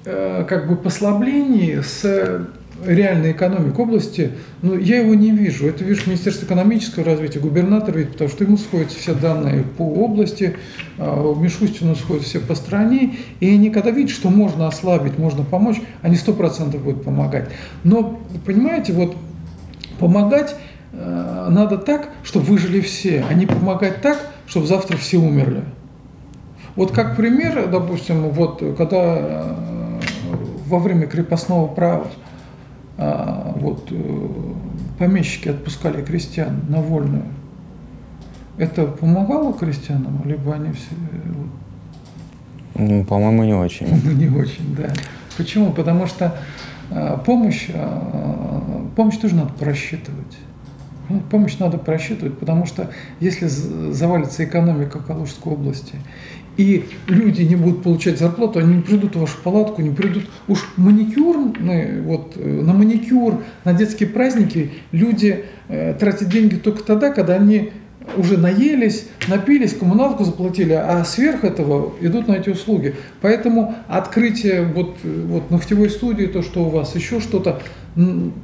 э, 0.05 0.45
как 0.47 0.69
бы 0.69 0.75
послаблений 0.75 1.81
с 1.83 2.47
реальной 2.85 3.31
экономикой 3.31 3.83
области, 3.83 4.31
ну, 4.61 4.77
я 4.77 4.99
его 4.99 5.15
не 5.15 5.31
вижу. 5.31 5.67
Это 5.67 5.83
вижу 5.83 6.03
Министерство 6.05 6.45
экономического 6.45 7.05
развития, 7.05 7.39
губернатор 7.39 7.97
видит, 7.97 8.13
потому 8.13 8.29
что 8.29 8.43
ему 8.43 8.57
сходятся 8.57 8.97
все 8.99 9.13
данные 9.13 9.63
по 9.77 9.81
области, 9.81 10.55
а, 10.97 11.33
Мишустину 11.35 11.95
сходят 11.95 12.23
все 12.23 12.39
по 12.39 12.55
стране, 12.55 13.15
и 13.39 13.49
они 13.49 13.69
когда 13.69 13.91
видят, 13.91 14.11
что 14.11 14.29
можно 14.29 14.67
ослабить, 14.67 15.17
можно 15.17 15.43
помочь, 15.43 15.77
они 16.01 16.15
сто 16.15 16.33
процентов 16.33 16.83
будут 16.83 17.03
помогать. 17.03 17.49
Но, 17.83 18.21
понимаете, 18.45 18.93
вот 18.93 19.15
Помогать 19.99 20.55
э, 20.93 21.47
надо 21.49 21.77
так, 21.77 22.09
чтобы 22.23 22.45
выжили 22.45 22.81
все, 22.81 23.25
а 23.29 23.33
не 23.33 23.45
помогать 23.45 24.01
так, 24.01 24.17
чтобы 24.47 24.67
завтра 24.67 24.97
все 24.97 25.17
умерли. 25.17 25.63
Вот 26.75 26.91
как 26.91 27.15
пример, 27.15 27.69
допустим, 27.69 28.29
вот 28.29 28.63
когда 28.77 29.17
э, 29.17 29.99
во 30.67 30.79
время 30.79 31.07
крепостного 31.07 31.67
права 31.67 32.07
э, 32.97 33.51
вот, 33.55 33.87
э, 33.91 34.27
помещики 34.99 35.49
отпускали 35.49 36.03
крестьян 36.03 36.61
на 36.69 36.81
вольную, 36.81 37.25
это 38.57 38.85
помогало 38.85 39.53
крестьянам, 39.53 40.21
либо 40.25 40.53
они 40.55 40.73
все... 40.73 40.95
Ну, 42.75 43.03
по-моему, 43.05 43.43
не 43.43 43.53
очень. 43.53 43.87
Ну, 44.03 44.11
не 44.13 44.29
очень, 44.29 44.75
да. 44.75 44.91
Почему? 45.35 45.71
Потому 45.71 46.07
что 46.07 46.25
э, 46.25 46.31
помощь 47.25 47.67
э, 47.69 48.87
помощь 48.97 49.17
тоже 49.17 49.35
надо 49.35 49.53
просчитывать. 49.53 50.37
Ну, 51.09 51.21
помощь 51.31 51.57
надо 51.59 51.77
просчитывать, 51.77 52.37
потому 52.37 52.65
что 52.65 52.89
если 53.21 53.47
завалится 53.47 54.43
экономика 54.43 54.99
Калужской 54.99 55.53
области, 55.53 55.95
и 56.57 56.85
люди 57.07 57.43
не 57.43 57.55
будут 57.55 57.83
получать 57.83 58.17
зарплату, 58.17 58.59
они 58.59 58.77
не 58.77 58.81
придут 58.81 59.15
в 59.15 59.21
вашу 59.21 59.37
палатку, 59.43 59.81
не 59.81 59.91
придут. 59.91 60.25
Уж 60.47 60.67
маникюрные, 60.75 62.01
вот, 62.01 62.33
э, 62.35 62.61
на 62.61 62.73
маникюр, 62.73 63.43
на 63.63 63.73
детские 63.73 64.09
праздники 64.09 64.71
люди 64.91 65.45
э, 65.69 65.93
тратят 65.93 66.29
деньги 66.29 66.55
только 66.55 66.83
тогда, 66.83 67.11
когда 67.11 67.35
они 67.35 67.71
уже 68.15 68.37
наелись, 68.37 69.07
напились, 69.27 69.73
коммуналку 69.73 70.23
заплатили, 70.23 70.73
а 70.73 71.03
сверх 71.03 71.43
этого 71.43 71.93
идут 72.01 72.27
на 72.27 72.33
эти 72.33 72.49
услуги. 72.49 72.95
Поэтому 73.21 73.75
открытие 73.87 74.63
вот, 74.63 74.97
вот 75.03 75.51
ногтевой 75.51 75.89
студии, 75.89 76.25
то, 76.25 76.41
что 76.41 76.65
у 76.65 76.69
вас, 76.69 76.95
еще 76.95 77.19
что-то, 77.19 77.61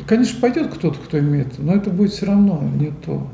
конечно, 0.07 0.39
пойдет 0.41 0.73
кто-то, 0.73 0.97
кто 0.99 1.19
имеет, 1.19 1.59
но 1.59 1.75
это 1.75 1.89
будет 1.89 2.11
все 2.11 2.25
равно 2.25 2.61
не 2.79 2.91
то. 3.05 3.27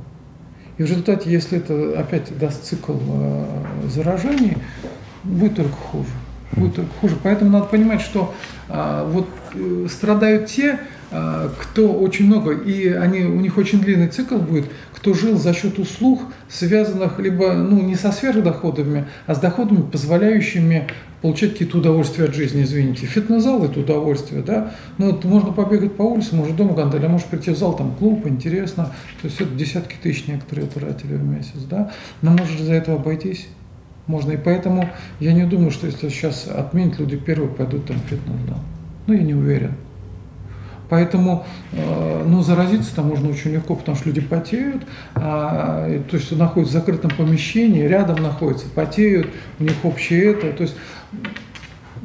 И 0.77 0.83
в 0.83 0.85
результате, 0.85 1.29
если 1.29 1.57
это 1.57 1.99
опять 1.99 2.37
даст 2.39 2.63
цикл 2.63 2.93
э, 2.93 3.45
заражений, 3.89 4.57
будет 5.25 5.55
только 5.55 5.73
хуже. 5.73 6.09
Будет 6.53 6.75
только 6.75 6.91
хуже. 7.01 7.17
Поэтому 7.21 7.51
надо 7.51 7.65
понимать, 7.65 7.99
что 7.99 8.33
э, 8.69 9.09
вот 9.11 9.27
э, 9.55 9.87
страдают 9.89 10.47
те, 10.47 10.79
кто 11.09 11.93
очень 11.93 12.27
много, 12.27 12.51
и 12.51 12.87
они, 12.89 13.21
у 13.21 13.39
них 13.39 13.57
очень 13.57 13.81
длинный 13.81 14.09
цикл 14.09 14.37
будет, 14.37 14.65
кто 14.93 15.13
жил 15.13 15.37
за 15.37 15.53
счет 15.53 15.79
услуг, 15.79 16.21
связанных 16.49 17.19
либо 17.19 17.53
ну, 17.53 17.81
не 17.81 17.95
со 17.95 18.11
сверхдоходами, 18.11 19.05
а 19.25 19.33
с 19.33 19.39
доходами, 19.39 19.81
позволяющими 19.81 20.87
получать 21.21 21.53
какие-то 21.53 21.79
удовольствия 21.79 22.25
от 22.25 22.35
жизни, 22.35 22.63
извините. 22.63 23.05
Фитнес-зал– 23.05 23.63
это 23.65 23.79
удовольствие, 23.79 24.41
да? 24.41 24.73
Ну, 24.97 25.07
вот 25.11 25.25
можно 25.25 25.51
побегать 25.51 25.95
по 25.95 26.03
улице, 26.03 26.35
может 26.35 26.55
дома 26.55 26.73
гантель, 26.73 27.05
а 27.05 27.09
может 27.09 27.27
прийти 27.27 27.51
в 27.51 27.57
зал, 27.57 27.75
там 27.75 27.93
клуб, 27.95 28.25
интересно. 28.27 28.93
То 29.21 29.27
есть 29.27 29.41
это 29.41 29.53
десятки 29.53 29.95
тысяч 30.01 30.27
некоторые 30.27 30.67
тратили 30.67 31.15
в 31.15 31.23
месяц, 31.23 31.59
да? 31.69 31.91
Но 32.21 32.31
может 32.31 32.59
за 32.61 32.73
это 32.73 32.93
обойтись? 32.93 33.47
Можно. 34.07 34.31
И 34.31 34.37
поэтому 34.37 34.89
я 35.19 35.33
не 35.33 35.45
думаю, 35.45 35.71
что 35.71 35.87
если 35.87 36.09
сейчас 36.09 36.47
отменить, 36.47 36.99
люди 36.99 37.17
первые 37.17 37.49
пойдут 37.49 37.85
там 37.85 37.97
в 37.97 38.09
фитнес-зал. 38.09 38.59
Ну, 39.07 39.13
я 39.13 39.21
не 39.21 39.33
уверен. 39.33 39.73
Поэтому 40.89 41.45
э, 41.71 42.23
ну, 42.25 42.41
заразиться 42.41 42.95
там 42.95 43.07
можно 43.07 43.29
очень 43.29 43.51
легко, 43.51 43.75
потому 43.75 43.95
что 43.95 44.09
люди 44.09 44.21
потеют, 44.21 44.83
а, 45.15 45.87
то 46.09 46.17
есть 46.17 46.31
находятся 46.31 46.77
в 46.77 46.79
закрытом 46.79 47.11
помещении, 47.11 47.83
рядом 47.83 48.23
находятся, 48.23 48.67
потеют, 48.69 49.27
у 49.59 49.63
них 49.63 49.75
общее 49.83 50.31
это. 50.33 50.51
То 50.51 50.63
есть 50.63 50.75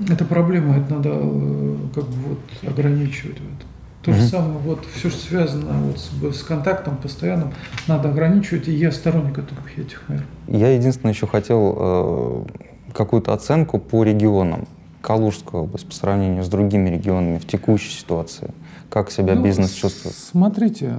это 0.08 0.24
проблема, 0.24 0.76
это 0.76 0.94
надо 0.94 1.10
э, 1.12 1.76
как 1.94 2.04
бы 2.04 2.28
вот 2.28 2.70
ограничивать 2.70 3.38
в 3.38 3.44
этом. 3.44 3.68
То 4.02 4.12
же 4.12 4.22
самое, 4.26 4.58
вот 4.58 4.84
все, 4.94 5.08
что 5.08 5.18
связано 5.18 5.72
вот 5.80 5.98
с, 5.98 6.40
с 6.40 6.42
контактом 6.42 6.98
постоянным, 6.98 7.54
надо 7.86 8.10
ограничивать, 8.10 8.68
и 8.68 8.72
я 8.72 8.92
сторонник 8.92 9.38
этих, 9.38 9.78
этих 9.78 10.02
мер. 10.08 10.24
Я 10.46 10.74
единственное 10.74 11.14
еще 11.14 11.26
хотел 11.26 11.74
э, 11.78 12.44
какую-то 12.92 13.32
оценку 13.32 13.78
по 13.78 14.04
регионам. 14.04 14.68
Калужская 15.00 15.62
область 15.62 15.86
по 15.86 15.94
сравнению 15.94 16.44
с 16.44 16.48
другими 16.48 16.90
регионами 16.90 17.38
в 17.38 17.46
текущей 17.46 17.90
ситуации. 17.90 18.50
Как 18.94 19.10
себя 19.10 19.34
ну, 19.34 19.42
бизнес 19.42 19.72
чувствует? 19.72 20.14
Смотрите, 20.14 20.94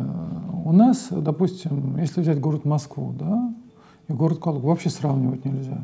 у 0.65 0.73
нас, 0.73 1.07
допустим, 1.11 1.95
если 1.97 2.19
взять 2.19 2.41
город 2.41 2.65
Москву, 2.65 3.15
да, 3.17 3.53
и 4.09 4.11
город 4.11 4.39
Калугу, 4.39 4.67
вообще 4.67 4.89
сравнивать 4.89 5.45
нельзя. 5.45 5.79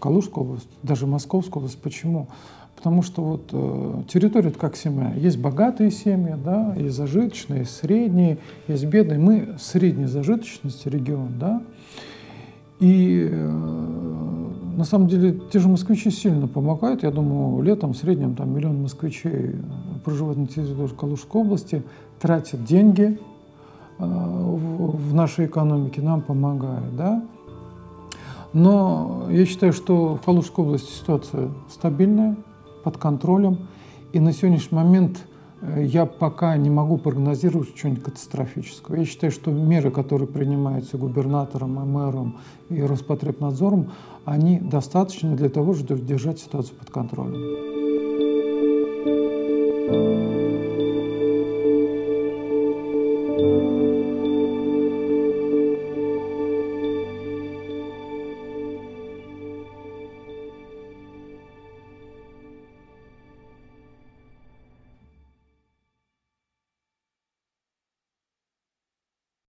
Калужскую 0.00 0.46
область, 0.46 0.70
даже 0.82 1.06
Московскую 1.06 1.62
область. 1.62 1.78
Почему? 1.82 2.28
Потому 2.74 3.02
что 3.02 3.22
вот 3.22 3.50
э, 3.52 4.02
территория 4.08 4.48
это 4.48 4.58
как 4.58 4.76
семья. 4.76 5.12
Есть 5.12 5.36
богатые 5.36 5.90
семьи, 5.90 6.34
да, 6.42 6.74
есть 6.74 6.96
зажиточные, 6.96 7.60
есть 7.60 7.76
средние, 7.76 8.38
есть 8.66 8.86
бедные. 8.86 9.18
Мы 9.18 9.56
средней 9.60 10.06
зажиточности 10.06 10.88
регион, 10.88 11.38
да. 11.38 11.62
И 12.80 13.28
э, 13.30 14.41
на 14.76 14.84
самом 14.84 15.08
деле 15.08 15.40
те 15.52 15.58
же 15.58 15.68
москвичи 15.68 16.10
сильно 16.10 16.48
помогают. 16.48 17.02
Я 17.02 17.10
думаю, 17.10 17.62
летом 17.62 17.92
в 17.92 17.96
среднем 17.96 18.34
там 18.34 18.54
миллион 18.54 18.82
москвичей 18.82 19.56
проживают 20.04 20.38
на 20.38 20.46
территории 20.46 20.88
Калужской 20.88 21.40
области, 21.40 21.82
тратят 22.20 22.64
деньги 22.64 23.18
э, 23.98 24.04
в, 24.04 25.14
нашей 25.14 25.46
экономике, 25.46 26.00
нам 26.02 26.20
помогают. 26.20 26.96
Да? 26.96 27.24
Но 28.52 29.26
я 29.30 29.46
считаю, 29.46 29.72
что 29.72 30.16
в 30.16 30.24
Калужской 30.24 30.64
области 30.64 30.90
ситуация 30.90 31.48
стабильная, 31.70 32.36
под 32.84 32.96
контролем. 32.96 33.58
И 34.12 34.20
на 34.20 34.32
сегодняшний 34.32 34.76
момент– 34.76 35.24
Э, 35.31 35.31
я 35.76 36.06
пока 36.06 36.56
не 36.56 36.70
могу 36.70 36.98
прогнозировать 36.98 37.76
что-нибудь 37.76 38.02
катастрофическое. 38.02 38.98
Я 38.98 39.04
считаю, 39.04 39.30
что 39.30 39.50
меры, 39.50 39.90
которые 39.90 40.26
принимаются 40.26 40.98
губернатором, 40.98 41.80
и 41.80 41.84
мэром 41.84 42.38
и 42.68 42.82
Роспотребнадзором, 42.82 43.92
они 44.24 44.58
достаточны 44.58 45.36
для 45.36 45.48
того, 45.48 45.74
чтобы 45.74 46.02
держать 46.02 46.40
ситуацию 46.40 46.76
под 46.78 46.90
контролем. 46.90 47.72